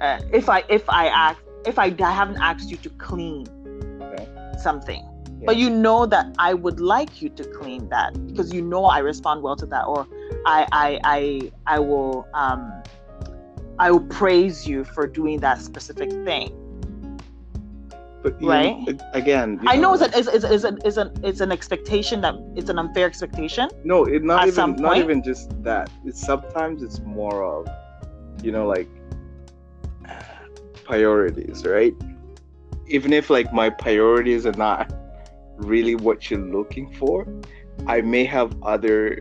[0.00, 3.46] uh if I if I ask if I, I haven't asked you to clean
[4.60, 5.10] Something
[5.46, 8.98] but you know that I would like you to clean that because you know I
[8.98, 10.06] respond well to that or
[10.46, 12.70] I I I, I will um
[13.78, 16.56] I will praise you for doing that specific thing.
[18.22, 19.00] But you- Right.
[19.14, 22.20] again, you I know it's an, it's, it's, it's, an, it's, an, it's an expectation
[22.20, 23.70] that it's an unfair expectation.
[23.82, 25.88] No, it not even not even just that.
[26.04, 27.66] It's sometimes it's more of,
[28.44, 28.88] you know, like
[30.84, 31.94] priorities, right?
[32.90, 34.92] Even if like my priorities are not
[35.56, 37.26] really what you're looking for,
[37.86, 39.20] I may have other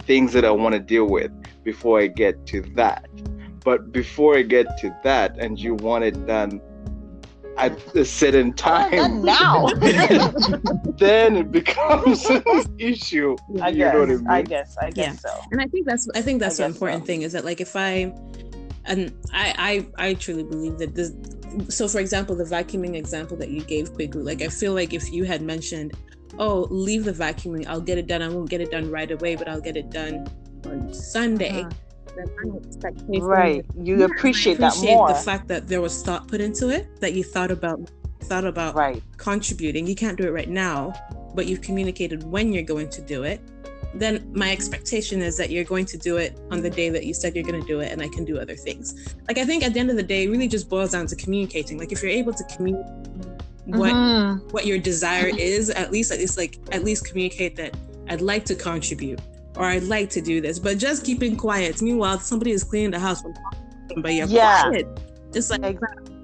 [0.00, 1.30] things that I want to deal with
[1.64, 3.06] before I get to that.
[3.64, 6.60] But before I get to that, and you want it done
[7.58, 9.66] at a certain oh, time, Done now.
[10.98, 12.42] then it becomes an
[12.78, 13.36] issue.
[13.60, 13.94] I You guess.
[13.94, 14.26] know what I mean?
[14.28, 14.76] I guess.
[14.80, 15.40] I guess so.
[15.50, 17.06] and i think that's i think that's I the important so.
[17.06, 18.12] thing is that like if i
[18.88, 21.12] and I, I I truly believe that this.
[21.68, 25.12] So, for example, the vacuuming example that you gave, Kweku, like I feel like if
[25.12, 25.92] you had mentioned,
[26.38, 28.22] "Oh, leave the vacuuming, I'll get it done.
[28.22, 30.26] I won't get it done right away, but I'll get it done
[30.66, 31.70] on Sunday." Uh-huh.
[32.16, 33.64] Then Right.
[33.80, 35.08] You Yeah, appreciate, I that more.
[35.08, 37.90] the fact that there was thought put into it, that you thought about
[38.22, 39.02] thought about right.
[39.16, 39.86] contributing.
[39.86, 40.92] You can't do it right now,
[41.34, 43.40] but you've communicated when you're going to do it.
[43.94, 47.14] Then my expectation is that you're going to do it on the day that you
[47.14, 49.14] said you're going to do it, and I can do other things.
[49.26, 51.16] Like I think at the end of the day, it really just boils down to
[51.16, 51.78] communicating.
[51.78, 52.86] Like if you're able to communicate
[53.66, 54.52] what Mhm.
[54.52, 57.76] what your desire is, at least at least like at least communicate that
[58.08, 59.20] I'd like to contribute
[59.56, 61.82] or I'd like to do this, but just keeping quiet.
[61.82, 63.22] Meanwhile, somebody is cleaning the house,
[63.96, 64.68] but you're Yeah.
[64.68, 64.86] quiet.
[65.34, 66.14] It's like Exactly.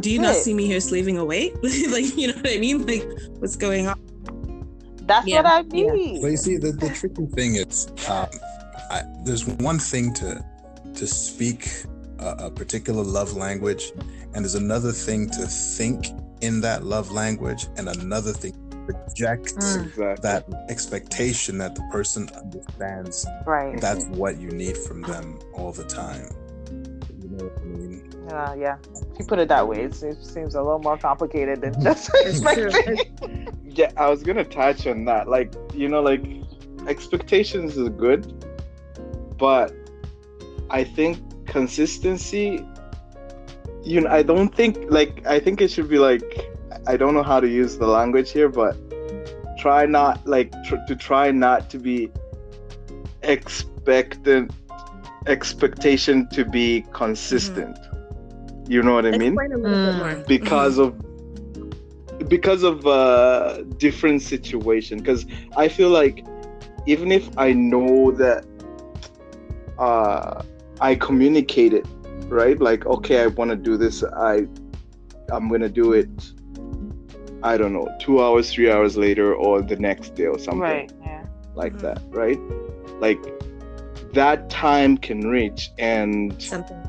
[0.00, 0.22] Do you it.
[0.22, 1.52] not see me here slaving away?
[1.90, 2.86] like, you know what I mean?
[2.86, 3.04] Like,
[3.40, 3.98] what's going on?
[5.06, 5.92] That's Yeah, what I yeah.
[5.92, 6.22] need.
[6.22, 8.26] But you see, the, the tricky thing is, um,
[8.90, 10.44] I, there's one thing to
[10.94, 11.68] to speak
[12.18, 13.92] a, a particular love language,
[14.34, 16.08] and there's another thing to think
[16.40, 20.20] in that love language, and another thing to project Mm.
[20.22, 23.80] That expectation that the person understands Right.
[23.80, 26.28] that's what you need from them all the time.
[27.22, 28.11] You know what I mean?
[28.32, 28.78] Uh, yeah.
[29.12, 32.10] If you put it that way, it seems, seems a little more complicated than just
[32.14, 33.48] expecting.
[33.74, 35.28] Yeah, I was gonna touch on that.
[35.28, 36.22] Like, you know, like
[36.86, 38.44] expectations is good,
[39.38, 39.74] but
[40.68, 42.66] I think consistency.
[43.82, 46.50] You know, I don't think like I think it should be like
[46.86, 48.76] I don't know how to use the language here, but
[49.58, 52.10] try not like tr- to try not to be
[53.22, 54.52] expectant
[55.26, 57.78] expectation to be consistent.
[58.68, 59.32] You know what I mean?
[59.34, 60.26] Explain a Mm.
[60.26, 60.94] because of
[62.28, 66.24] because of uh different situation because i feel like
[66.86, 68.44] even if i know that
[69.78, 70.42] uh
[70.80, 71.86] i communicate it
[72.28, 74.46] right like okay i want to do this i
[75.32, 76.08] i'm gonna do it
[77.42, 80.92] i don't know two hours three hours later or the next day or something Right.
[81.00, 81.24] Yeah.
[81.54, 81.80] like Mhm.
[81.80, 82.38] that right
[83.00, 83.20] like
[84.12, 86.81] that time can reach and Something.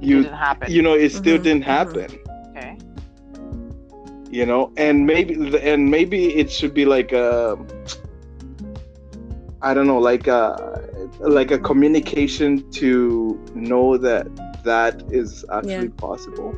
[0.00, 0.70] You didn't happen.
[0.72, 1.76] you know it still Mhm, didn't mhm.
[1.78, 2.08] happen
[2.50, 2.76] okay.
[4.30, 7.56] you know and maybe and maybe it should be like a
[9.62, 10.42] i don't know like a
[11.20, 14.26] like a communication to know that
[14.64, 16.54] that is actually possible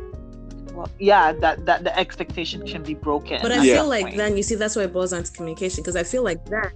[0.79, 1.33] Well, yeah.
[1.43, 3.39] That that the expectation can be broken.
[3.43, 4.17] But I feel like point.
[4.17, 6.71] then you see that's why it boils down to communication because I feel like that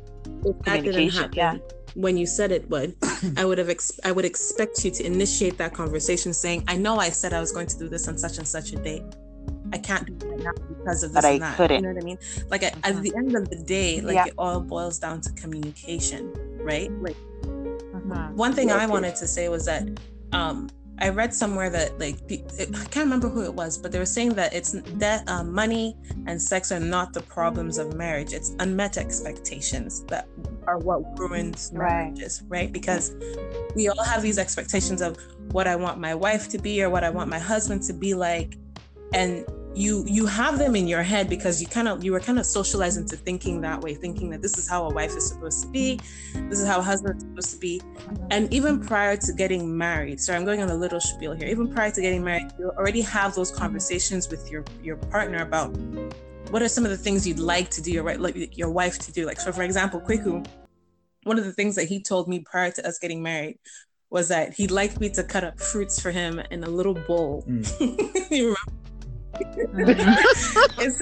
[0.44, 1.54] if that didn't happen yeah.
[1.94, 2.96] When you said it would,
[3.36, 6.98] I would have ex- I would expect you to initiate that conversation saying, I know
[6.98, 9.02] I said I was going to do this on such and such a date.
[9.72, 11.56] I can't do it right now because of this But I that.
[11.56, 11.76] couldn't.
[11.82, 12.18] You know what I mean?
[12.50, 13.02] Like at, at Mhm.
[13.02, 14.26] the end of the day, like Yeah.
[14.26, 16.32] it all boils down to communication,
[16.62, 16.90] right?
[17.00, 18.34] Like Mhm.
[18.34, 19.88] one thing I wanted to say was that
[20.32, 20.68] um,
[21.02, 24.06] I read somewhere that like pe- I can't remember who it was, but they were
[24.06, 25.96] saying that it's that um, money
[26.28, 28.32] and sex are not the problems of marriage.
[28.32, 30.28] It's unmet expectations that
[30.68, 32.04] are what ruins Right.
[32.04, 32.72] marriages, right?
[32.72, 33.16] Because
[33.74, 35.16] we all have these expectations of
[35.50, 38.14] what I want my wife to be or what I want my husband to be
[38.14, 38.56] like,
[39.12, 39.44] and
[39.74, 42.46] you you have them in your head because you kind of you were kind of
[42.46, 45.68] socialized into thinking that way, thinking that this is how a wife is supposed to
[45.68, 45.98] be,
[46.48, 47.80] this is how a husband is supposed to be,
[48.30, 51.72] and even prior to getting married so i'm going on a little spiel here even
[51.72, 55.74] prior to getting married you already have those conversations with your your partner about
[56.52, 58.98] what are some of the things you'd like to do your right like your wife
[58.98, 59.24] to do.
[59.26, 60.46] Like so for example Kweku,
[61.24, 63.58] one of the things that he told me prior to us getting married
[64.10, 67.44] was that he'd like me to cut up fruits for him in a little bowl.
[67.48, 68.20] Mm.
[68.30, 68.81] You remember?
[70.80, 71.00] It's-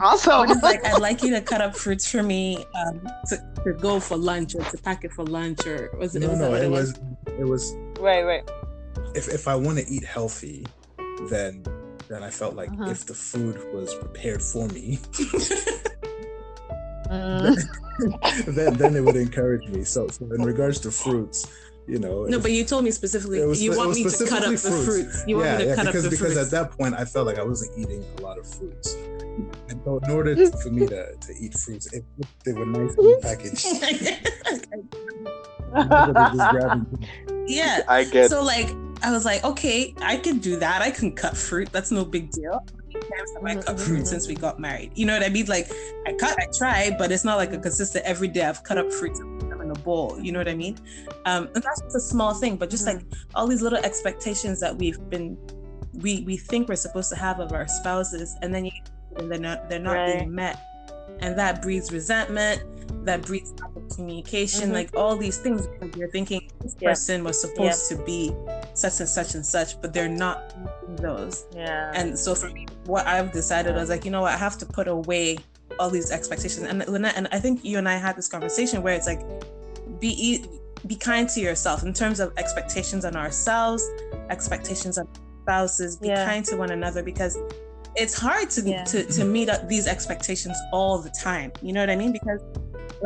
[0.00, 0.50] Awesome.
[0.50, 4.00] it's like I'd like you to cut up fruits for me um, to, to go
[4.00, 6.20] for lunch or to pack it for lunch or was it?
[6.20, 6.94] No, was no, it was
[7.38, 8.22] it was right.
[8.24, 8.48] Right.
[9.14, 10.64] if if I want to eat healthy,
[11.28, 11.62] then
[12.08, 12.90] then I felt like Mhm.
[12.90, 14.98] if the food was prepared for me,
[17.10, 17.60] Mm.
[18.54, 19.84] then then it would encourage me.
[19.84, 21.46] So, so in regards to fruits,
[21.86, 24.50] you know, No, but you told me specifically was you want me to cut up
[24.50, 24.84] the fruits.
[24.84, 25.24] fruits.
[25.26, 26.52] You want yeah, me to yeah, cut because up the because fruits.
[26.52, 28.94] at that point I felt like I wasn't eating a lot of fruits.
[29.68, 30.62] And so in order Mm.
[30.62, 32.02] for me to, to eat fruits, if
[32.44, 33.66] they were nicely packaged,
[35.72, 37.08] rather than just grabbing
[37.46, 37.82] yeah.
[37.88, 38.68] i get So like
[39.02, 40.80] I was like, okay, I can do that.
[40.80, 41.68] I can cut fruit.
[41.72, 42.64] That's no big deal.
[42.94, 44.92] Times have I cut fruit since we got married?
[44.94, 45.44] You know what I mean?
[45.44, 45.70] Like
[46.06, 48.42] I cut, I try, but it's not like a consistent every day.
[48.46, 49.20] I've cut up fruits
[49.86, 50.18] and put them in a bowl.
[50.20, 50.76] You know what I mean?
[51.26, 53.00] Um, and that's just a small thing, but just like
[53.34, 55.36] all these little expectations that we've been,
[55.94, 58.72] we we think we're supposed to have of our spouses, and then you
[59.16, 60.18] and they're not they're not Right.
[60.18, 60.58] being met,
[61.20, 62.62] and that breeds resentment.
[63.04, 63.52] That breeds
[63.94, 64.74] communication, Mhm.
[64.74, 66.90] like all these things because you're thinking this Yeah.
[66.90, 68.34] person was supposed to be
[68.74, 70.54] such and such and such, but they're not
[70.96, 71.44] those.
[71.54, 71.92] Yeah.
[71.94, 74.66] And so for me, what I've decided was like, you know what, I have to
[74.66, 75.38] put away
[75.78, 76.66] all these expectations.
[76.66, 79.20] And Lynette, and I think you and I had this conversation where it's like,
[80.04, 80.44] be e-
[80.86, 83.82] be kind to yourself in terms of expectations on ourselves,
[84.28, 85.06] expectations on
[85.42, 85.96] spouses.
[85.96, 86.26] Be Yeah.
[86.30, 87.34] kind to one another because
[88.02, 88.84] it's hard to Yeah.
[88.92, 91.48] to to meet up these expectations all the time.
[91.62, 92.12] You know what I mean?
[92.18, 92.40] Because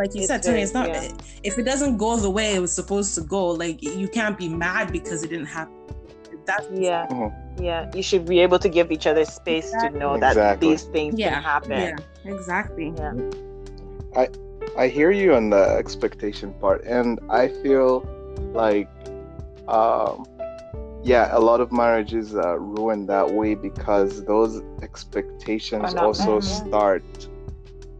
[0.01, 1.09] like you It's said, Tony, very- it's not yeah.
[1.49, 3.43] if it doesn't go the way it was supposed to go.
[3.65, 5.75] Like you can't be mad because it didn't happen.
[6.49, 7.07] That's yeah.
[7.11, 7.31] Mhm.
[7.69, 7.91] Yeah.
[7.95, 10.69] You should be able to give each other space to know that Exactly.
[10.71, 11.79] these things yeah, can happen.
[11.87, 11.97] yeah,
[12.35, 12.89] exactly.
[12.97, 13.13] Yeah.
[14.17, 14.29] I
[14.89, 18.01] hear you on the expectation part, and I feel
[18.53, 18.89] like,
[19.69, 20.27] um,
[21.03, 26.41] yeah, a lot of marriages are ruined that way because those expectations also yeah.
[26.41, 27.29] start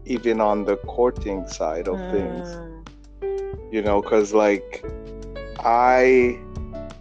[0.05, 2.47] even on the courting side of things.
[2.47, 3.73] Mm.
[3.73, 4.83] You know, because like
[5.59, 6.39] I,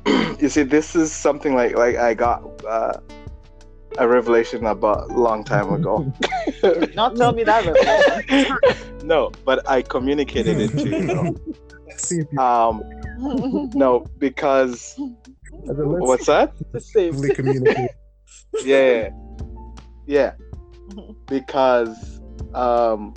[0.39, 3.01] you see, this is something like like I got uh,
[3.97, 6.13] a revelation about a long time ago.
[6.95, 7.65] Not tell me that.
[7.65, 8.59] Rebecca.
[9.05, 11.01] no, but I communicated it to you.
[11.03, 11.37] Know?
[11.87, 12.83] Let's see if you Um,
[13.75, 14.95] no, because
[15.65, 16.53] what's that?
[16.73, 17.91] The communicate.
[18.65, 19.11] Yeah,
[20.07, 20.33] yeah.
[21.27, 22.21] Because
[22.55, 23.15] um,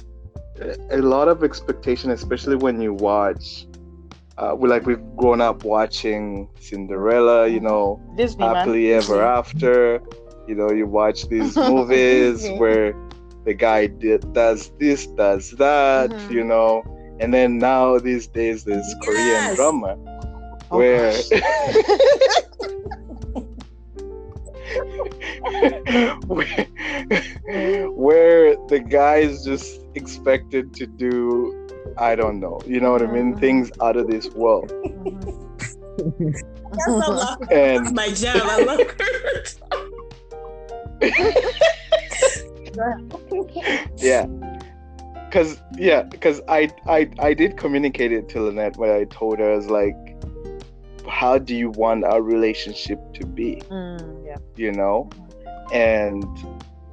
[0.59, 3.67] a a lot of expectation, especially when you watch.
[4.37, 8.55] Uh, we like we've grown up watching Cinderella, you know, Disney man.
[8.55, 10.01] happily ever after.
[10.51, 12.59] You know, you watch these movies Disney.
[12.59, 12.93] where
[13.45, 16.29] the guy did, does this, does that, Mhm.
[16.29, 16.83] you know,
[17.21, 19.55] and then now these days there's Korean Yes.
[19.55, 19.95] drama
[20.69, 21.13] Oh, where
[26.27, 26.65] where,
[27.95, 31.55] where the guy is just expected to do
[31.97, 33.35] I don't know, you know what I mean?
[33.35, 33.39] Mhm.
[33.39, 34.69] Things out of this world.
[36.71, 37.39] That's a lot.
[37.49, 38.39] That's my jam.
[38.43, 39.80] I love her.
[43.97, 44.25] Yeah.
[45.25, 49.51] Because yeah because I, I i did communicate it to lynette when i told her
[49.53, 49.95] I was like
[51.11, 53.61] how do you want our relationship to be?
[53.69, 54.37] Mm, yeah.
[54.55, 55.09] you know?
[55.71, 56.25] And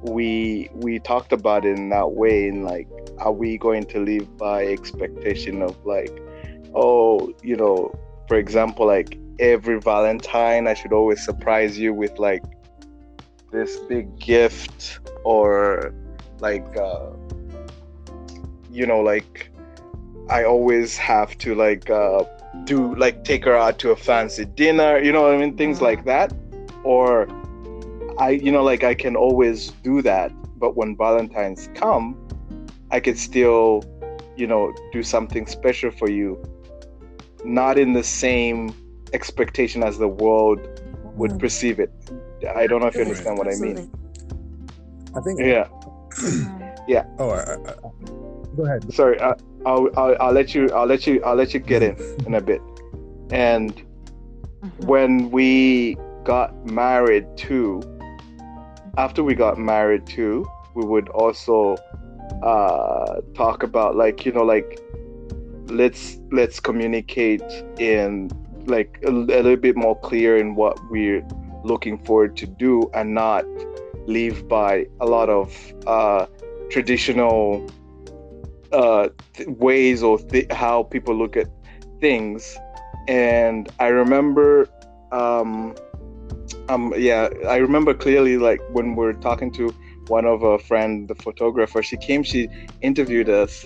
[0.01, 2.87] we we talked about it in that way in like
[3.17, 6.17] are we going to live by expectation of like
[6.73, 7.93] oh you know
[8.29, 12.41] for example like every valentine i should always surprise you with like
[13.51, 15.93] this big gift or
[16.39, 17.09] like uh
[18.71, 19.51] you know like
[20.29, 22.23] i always have to like uh
[22.65, 25.55] do like take her out to a fancy dinner you know what i mean?
[25.55, 26.33] Things like that.
[26.83, 27.27] Or
[28.19, 32.17] I, you know, like I can always do that, but when Valentine's come,
[32.91, 33.83] I could still,
[34.35, 36.37] you know, do something special for you,
[37.45, 38.75] not in the same
[39.13, 40.59] expectation as the world
[41.15, 41.91] would perceive it.
[42.55, 43.91] I don't know if you understand what I mean.
[45.15, 45.39] I think.
[45.39, 45.67] Yeah.
[46.87, 47.05] Yeah.
[47.19, 48.91] Oh, I, I, I, go ahead.
[48.93, 49.33] Sorry, I,
[49.65, 52.41] I'll, I'll I'll let you I'll let you I'll let you get in in a
[52.41, 52.61] bit.
[53.31, 53.73] And
[54.59, 54.85] Mhm.
[54.87, 57.81] when we got married too
[58.97, 61.77] after we got married too we would also
[62.43, 64.79] uh talk about like you know like
[65.67, 67.41] let's let's communicate
[67.79, 68.29] in
[68.65, 71.25] like a, a little bit more clear in what we're
[71.63, 73.45] looking forward to do and not
[74.07, 75.53] live by a lot of
[75.87, 76.25] uh
[76.71, 77.71] traditional
[78.71, 81.47] uh th- ways or th- how people look at
[82.01, 82.57] things.
[83.07, 84.69] And i remember
[85.11, 85.75] um
[86.69, 89.73] um yeah i remember clearly like when we are talking to
[90.07, 92.47] one of our friend the photographer she came she
[92.81, 93.65] interviewed us.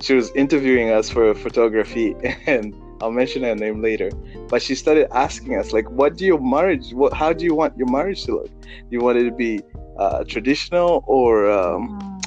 [0.00, 2.14] She was interviewing us for photography
[2.46, 4.10] and i'll mention her name later
[4.48, 7.76] but she started asking us like what do your marriage what how do you want
[7.76, 9.62] your marriage to look do you want it to be
[9.98, 12.20] uh, traditional or um Mm,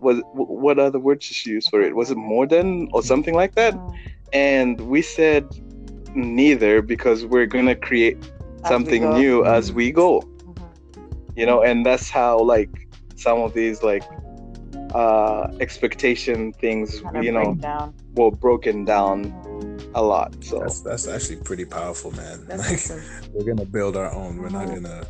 [0.00, 3.54] was what other words did she use for it was it modern or something like
[3.54, 3.98] that mm.
[4.32, 5.48] and we said
[6.14, 8.18] neither because we're gonna create
[8.64, 9.12] As we something go.
[9.12, 10.70] new as we go Mhm.
[11.36, 12.70] you know and that's how like
[13.16, 14.04] some of these like
[14.94, 17.94] uh expectation things Kinda you know down.
[18.14, 19.34] were broken down
[19.94, 22.44] a lot so That's that's actually pretty powerful, man.
[22.46, 23.02] That's Like awesome.
[23.32, 24.36] we're gonna build our own.
[24.38, 25.04] We're not gonna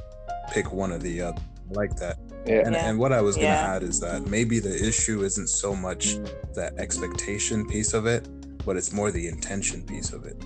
[0.52, 1.42] pick one or the other.
[1.70, 2.16] I like that.
[2.46, 2.88] yeah And, Yeah.
[2.88, 3.74] and what I was gonna Yeah.
[3.74, 6.18] add is that maybe the issue isn't so much
[6.54, 8.28] that expectation piece of it,
[8.64, 10.36] but it's more the intention piece of it.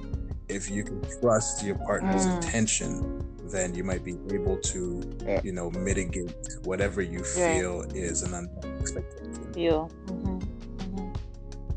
[0.48, 2.34] If you can trust your partner's Mm.
[2.36, 5.40] intention, then you might be able to, Yeah.
[5.44, 7.58] you know, mitigate whatever you Right.
[7.60, 9.52] feel is an unmet expectation.
[9.52, 9.90] Feel.
[10.06, 10.31] Mhm.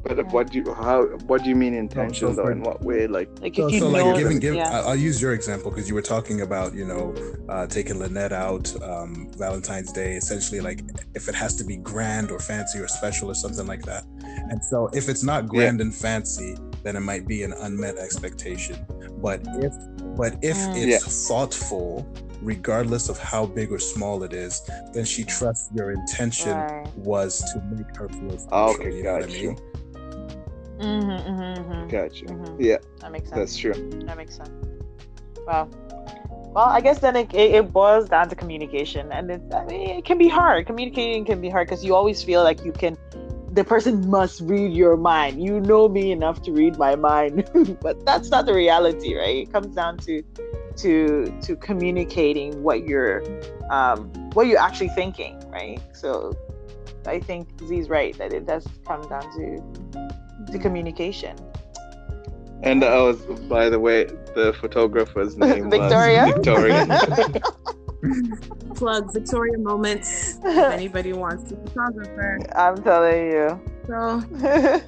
[0.06, 2.49] But what do you how what do you mean intention so though?
[2.51, 3.08] In what way?
[3.08, 4.70] Like Like So, if you so know, like giving, give, yeah.
[4.70, 7.16] I- I'll use your example because you were talking about, you know,
[7.49, 10.82] uh, taking Lynette out, um, Valentine's Day, essentially like
[11.16, 14.03] if it has to be grand or fancy or special or something like that.
[14.51, 18.78] And so if it's not grand and fancy, then it might be an unmet expectation.
[19.18, 19.74] But if,
[20.16, 20.78] but if Mm.
[20.86, 22.06] it's thoughtful,
[22.43, 24.62] regardless of how big or small it is,
[24.93, 26.88] then she trusts your intention Right.
[26.97, 28.70] was to make her feel special.
[28.76, 29.58] Okay, you know what I got mean?
[30.80, 31.88] Mm-hmm, mm-hmm, mm-hmm.
[31.88, 32.26] Gotcha.
[32.26, 32.55] Mhm.
[32.59, 33.39] Yeah, That makes sense.
[33.39, 33.73] that's true.
[34.05, 34.49] That makes sense.
[35.47, 35.69] Wow.
[36.53, 39.89] Well, I guess then it, it, it boils down to communication, and it, I mean,
[39.89, 40.65] it can be hard.
[40.65, 42.97] Communicating can be hard because you always feel like you can.
[43.51, 45.41] The person must read your mind.
[45.43, 47.49] You know me enough to read my mind,
[47.82, 49.47] but that's not the reality, right?
[49.47, 50.23] It comes down to
[50.78, 53.23] to to communicating what you're
[53.69, 55.80] um, what you're actually thinking, right?
[55.93, 56.36] So,
[57.05, 59.61] I think Z's right that it does come down to
[60.51, 61.36] to communication.
[62.63, 66.25] And I was, by the way, the photographer's name Victoria?
[66.25, 67.41] was Victoria.
[68.75, 70.38] Plug Victoria Moments.
[70.43, 72.39] If anybody wants a photographer.
[72.55, 73.61] I'm telling you.
[73.88, 74.81] So Yeah.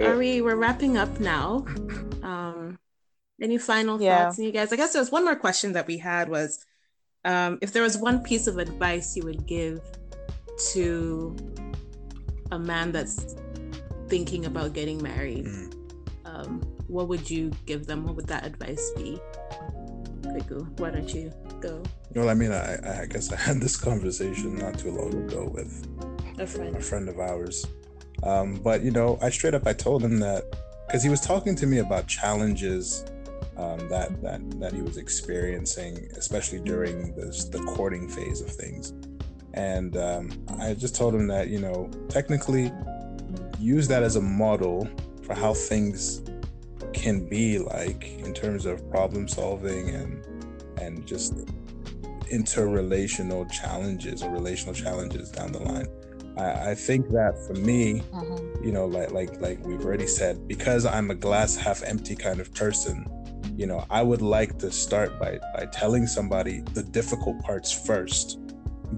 [0.08, 1.64] are we we're wrapping up now.
[2.22, 2.78] Um
[3.40, 4.24] any final Yeah.
[4.24, 4.72] thoughts from you guys?
[4.72, 6.64] I guess there's one more question that we had was
[7.24, 9.80] um if there was one piece of advice you would give
[10.72, 11.36] to
[12.52, 13.34] a man that's
[14.12, 15.72] thinking about getting married, Mm.
[16.26, 18.04] um, what would you give them?
[18.04, 19.18] What would that advice be?
[20.20, 21.32] Kweku, why don't you
[21.62, 21.82] go?
[22.14, 25.72] Well, I mean, I, I guess I had this conversation not too long ago with
[26.38, 26.84] A a friend.
[26.84, 27.64] friend of ours.
[28.22, 30.44] Um, but you know, I straight up I told him that
[30.86, 33.06] because he was talking to me about challenges
[33.56, 38.92] um, that that that he was experiencing, especially during this the courting phase of things.
[39.54, 40.24] And um,
[40.60, 42.70] I just told him that you know, technically,
[43.58, 44.88] use that as a model
[45.22, 46.22] for how things
[46.92, 50.26] can be like in terms of problem solving and
[50.78, 51.34] and just
[52.30, 55.86] interrelational challenges or relational challenges down the line.
[56.36, 58.64] I, I think that for me, mm-hmm.
[58.64, 62.40] you know, like like like we've already said, because I'm a glass half empty kind
[62.40, 63.06] of person,
[63.56, 68.38] you know, I would like to start by by telling somebody the difficult parts first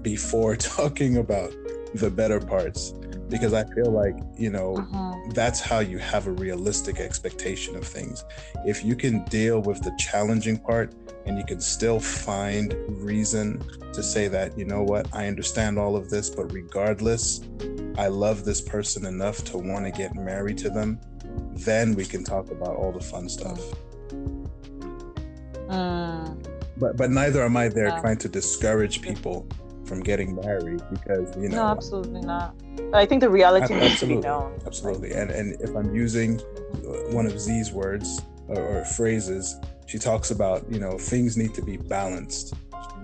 [0.01, 1.53] before talking about
[1.93, 2.93] the better parts.
[3.29, 5.33] Because I feel like, you know, Mhm.
[5.33, 8.23] that's how you have a realistic expectation of things.
[8.65, 10.93] If you can deal with the challenging part
[11.25, 13.63] and you can still find reason
[13.93, 17.41] to say that, you know what, I understand all of this, but regardless,
[17.97, 20.99] I love this person enough to want to get married to them,
[21.53, 23.59] then we can talk about all the fun stuff.
[25.69, 26.37] Mm.
[26.77, 28.01] But but neither am I there Yeah.
[28.01, 29.47] trying to discourage people
[29.85, 32.55] from getting married because you know No, absolutely not.
[32.75, 34.29] But I think the reality Ab- needs to be absolutely.
[34.29, 34.59] known.
[34.65, 35.11] Absolutely.
[35.13, 40.31] And and if I'm using uh, one of Z's words or, or phrases, she talks
[40.31, 42.53] about, you know, things need to be balanced.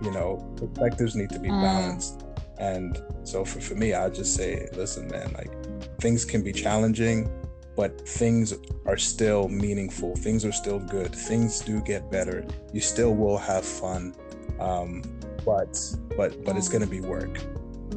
[0.02, 1.62] You know, perspectives need to be Mm.
[1.62, 2.24] balanced.
[2.58, 5.52] And so for, for me, I'll just say, listen, man, like
[6.00, 7.30] things can be challenging,
[7.76, 8.54] but things
[8.86, 10.16] are still meaningful.
[10.16, 11.14] Things are still good.
[11.16, 12.46] Things do get better.
[12.74, 14.14] You still will have fun.
[14.62, 15.04] Um,
[15.46, 15.78] but
[16.16, 16.74] but but it's Mm.
[16.74, 17.40] gonna be work.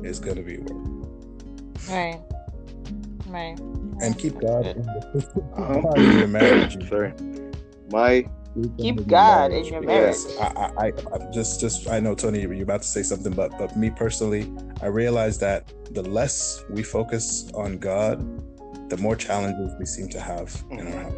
[0.03, 0.85] It's gonna be work.
[1.89, 2.21] Right.
[3.27, 3.59] Right.
[4.01, 5.03] and keep God in the
[5.57, 5.81] Uh-huh.
[5.83, 6.77] part of your marriage.
[6.89, 7.13] Sorry.
[7.91, 8.27] My
[8.79, 10.17] Keep God in your marriage.
[10.29, 10.45] Yes, I,
[10.79, 13.77] I, I, I just, just, I know Tony, you're about to say something, but, but
[13.77, 18.25] me personally, I realize that the less we focus on God,
[18.91, 21.17] the more challenges we seem to have in our health.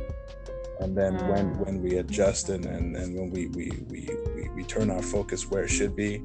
[0.81, 1.65] And then when, Mm.
[1.67, 5.51] when we adjust and, and, and when we, we, we, we, we turn our focus
[5.51, 6.21] where it should be,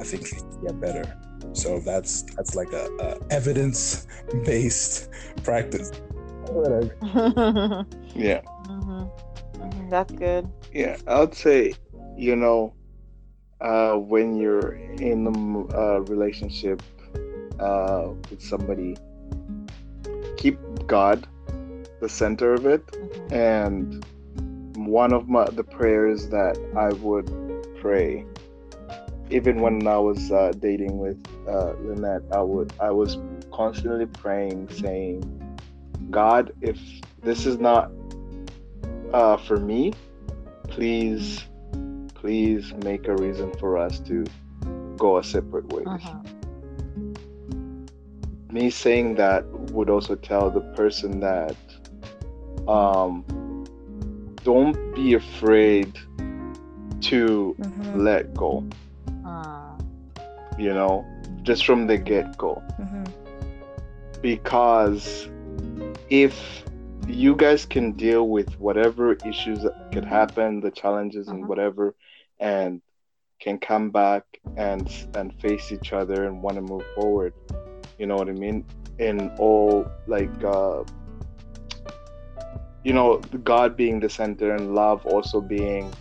[0.00, 1.04] I think things get better.
[1.52, 4.06] So that's, that's like a, a evidence
[4.44, 5.10] based
[5.44, 5.92] practice.
[6.48, 6.96] Whatever.
[8.14, 8.40] yeah.
[8.66, 9.10] Mhm.
[9.58, 9.90] Mhm.
[9.90, 10.48] That's good.
[10.72, 11.74] Yeah, I would say,
[12.16, 12.72] you know,
[13.60, 16.82] uh, when you're in a uh, relationship
[17.58, 18.96] uh, with somebody,
[20.36, 21.26] keep God
[22.00, 22.86] the center of it.
[22.86, 23.32] Mhm.
[23.32, 24.06] And
[24.76, 27.30] one of my the prayers that I would
[27.80, 28.24] pray,
[29.30, 31.18] even when I was uh, dating with
[31.48, 33.18] uh, Lynette, I would I was
[33.52, 35.24] constantly praying, saying,
[36.10, 36.78] God, if
[37.22, 37.90] this is not
[39.12, 39.92] uh, for me,
[40.68, 41.44] please,
[42.14, 44.24] please make a reason for us to
[44.96, 45.86] go a separate ways.
[45.86, 46.18] Uh-huh.
[48.52, 51.56] Me saying that would also tell the person that
[52.68, 53.24] um,
[54.42, 55.98] don't be afraid
[57.02, 58.00] to Mm-hmm.
[58.00, 58.64] let go,
[59.24, 59.76] Uh,
[60.58, 61.04] you know,
[61.42, 62.62] just from the get go.
[62.80, 63.04] Mm-hmm.
[64.22, 65.28] Because
[66.10, 66.64] if
[67.06, 71.48] you guys can deal with whatever issues that could happen, the challenges and Mhm.
[71.48, 71.94] whatever,
[72.40, 72.80] and
[73.40, 74.24] can come back
[74.56, 77.34] and and face each other and want to move forward.
[77.98, 78.64] You know what I mean?
[78.98, 80.82] In all like uh
[82.86, 85.92] you know, God being the center and love also being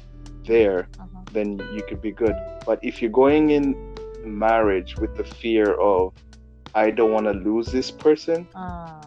[0.45, 1.33] there, Mhm.
[1.35, 2.35] then you could be good.
[2.67, 3.65] But if you're going in
[4.23, 6.13] marriage with the fear of
[6.75, 9.01] I don't want to lose this person, Mm.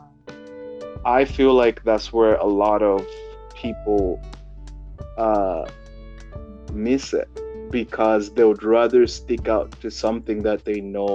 [1.04, 3.06] I feel like that's where a lot of
[3.62, 4.20] people
[5.16, 5.64] uh,
[6.72, 7.28] miss it
[7.70, 11.14] because they would rather stick out to something that they know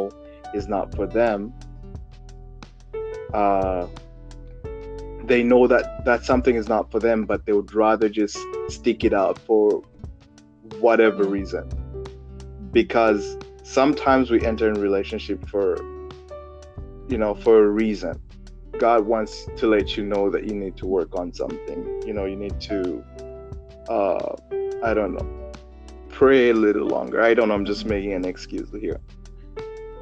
[0.53, 1.53] is not for them.
[3.33, 3.87] Uh,
[5.25, 9.03] they know that that something is not for them, but they would rather just stick
[9.03, 9.83] it out for
[10.79, 11.69] whatever reason.
[12.71, 15.77] Because sometimes we enter in relationship for,
[17.07, 18.19] you know, for a reason.
[18.79, 22.01] God wants to let you know that you need to work on something.
[22.05, 23.03] You know, you need to,
[23.87, 24.35] uh,
[24.83, 25.51] I don't know,
[26.09, 27.21] pray a little longer.
[27.21, 27.53] I don't know.
[27.53, 28.99] I'm just making an excuse here.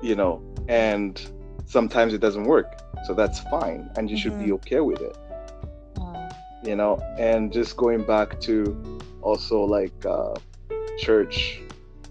[0.02, 1.22] You know, and
[1.66, 5.18] sometimes it doesn't work, so that's fine, and you should be okay with it.
[5.96, 6.36] Mm.
[6.64, 10.36] You know, and just going back to also like uh,
[11.00, 11.62] church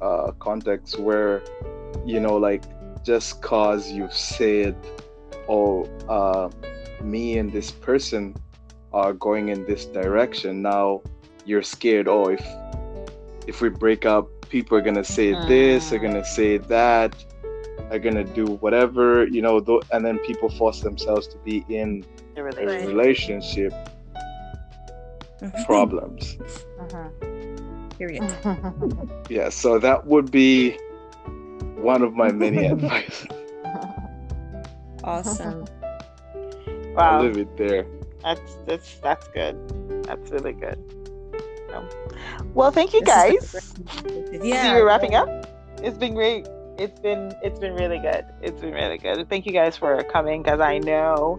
[0.01, 1.43] uh, context where,
[2.05, 2.63] you know, like
[3.05, 4.77] just cause you've said
[5.49, 6.51] oh uh,
[7.03, 8.35] me and this person
[8.93, 11.01] are going in this direction now
[11.45, 12.45] you're scared oh if
[13.47, 17.25] if we break up people are gonna say this they're gonna say that
[17.91, 22.05] are gonna do whatever you know th- and then people force themselves to be in
[22.35, 22.89] The a relationship.
[22.89, 23.73] relationship
[25.67, 26.37] problems
[26.79, 27.11] Mhm.
[27.99, 28.25] Period.
[29.29, 30.77] yeah so that would be
[31.77, 33.27] one of my many advice
[35.05, 35.65] Awesome.
[35.83, 37.87] i'll wow, leave it there
[38.23, 39.57] that's that's that's good.
[40.05, 40.77] That's really good.
[42.53, 43.53] Well, thank you guys.
[44.03, 44.75] the- Yeah, Yeah.
[44.75, 45.29] we're wrapping up.
[45.83, 46.47] It's been great.
[46.81, 48.25] It's been it's been really good.
[48.41, 49.29] It's been really good.
[49.29, 51.39] Thank you guys for coming because I know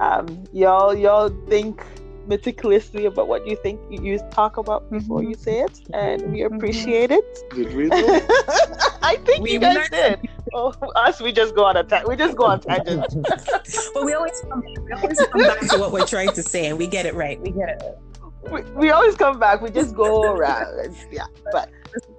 [0.00, 1.80] um, y'all y'all think
[2.26, 6.42] meticulously about what you think you, you talk about before you say it, and we
[6.42, 7.24] appreciate it.
[7.54, 7.88] did we?
[7.92, 9.90] I think We- you we guys learned
[10.22, 10.28] did.
[10.52, 13.14] Oh, us, we just go on a ta- we just go on tangents.
[13.94, 16.76] but we always come, we always come back to what we're trying to say, and
[16.76, 17.40] we get it right.
[17.40, 17.98] We get it.
[18.50, 19.60] we, we always come back.
[19.62, 20.96] We just go around.
[21.12, 21.70] Yeah, but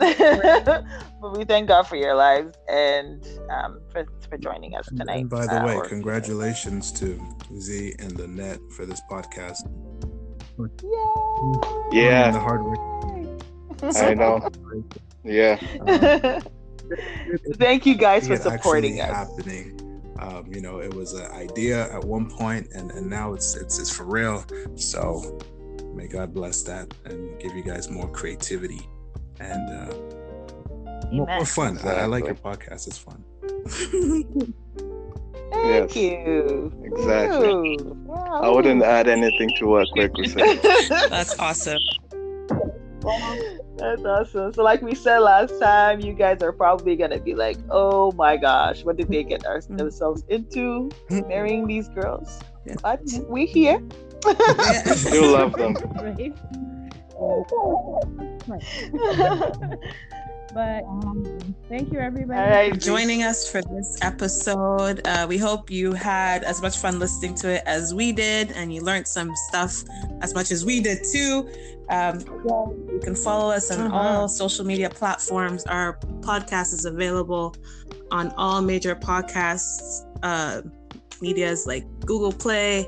[1.22, 5.22] but we thank God for your lives and um, for for joining us tonight.
[5.22, 7.20] And by the uh, way, or- congratulations to
[7.60, 9.62] Z and Lynette for this podcast.
[11.92, 12.80] yeah the hard work.
[13.96, 14.48] i know
[15.24, 15.58] yeah
[17.54, 19.30] Thank you guys for supporting actually us.
[19.30, 20.14] happening.
[20.20, 23.80] Um, you know, it was an idea at one point, and, and now it's, it's
[23.80, 24.46] it's for real.
[24.76, 25.40] So
[25.94, 28.82] may God bless that and give you guys more creativity
[29.42, 31.78] and uh, more, more fun.
[31.84, 33.24] I, I like your podcast; it's fun.
[35.52, 35.96] Thank Yes.
[35.96, 36.72] you.
[36.86, 37.50] Exactly.
[37.82, 38.42] Ooh, wow.
[38.42, 41.10] I wouldn't add anything to what Kweku said.
[41.10, 41.78] That's awesome.
[43.78, 44.54] That's awesome.
[44.54, 48.38] So, like we said last time, you guys are probably gonna be like, "Oh my
[48.38, 50.90] gosh, what did they get our- themselves into
[51.28, 52.76] marrying these girls?" Yeah.
[52.84, 53.82] But we here.
[54.96, 55.76] Still love them.
[60.54, 62.38] But um, thank you, everybody.
[62.38, 65.00] All right, for joining us for this episode.
[65.08, 68.74] Uh, we hope you had as much fun listening to it as we did, and
[68.74, 69.82] you learned some stuff
[70.20, 71.50] as much as we did too.
[71.90, 73.94] Um, you can follow us on Mhm.
[73.94, 75.64] all social media platforms.
[75.68, 77.56] Our podcast is available
[78.12, 80.64] on all major podcasts uh,
[81.22, 82.86] medias like Google Play,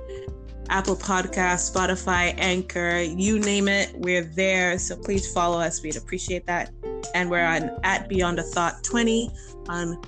[0.73, 4.79] Apple Podcasts, Spotify, Anchor, you name it, we're there.
[4.79, 5.83] So please follow us.
[5.83, 6.71] We'd appreciate that.
[7.13, 9.29] And we're on at Beyond a Thought 20
[9.69, 10.01] on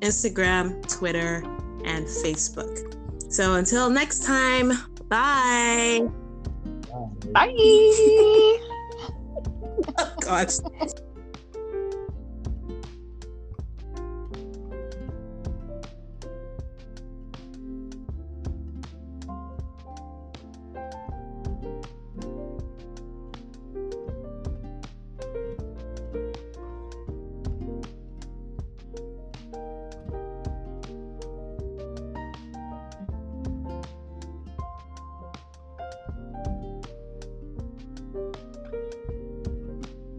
[0.00, 1.42] Instagram, Twitter,
[1.86, 3.32] and Facebook.
[3.32, 4.72] So until next time,
[5.08, 6.06] bye.
[7.32, 8.58] Bye.
[9.98, 10.58] Oh, gosh.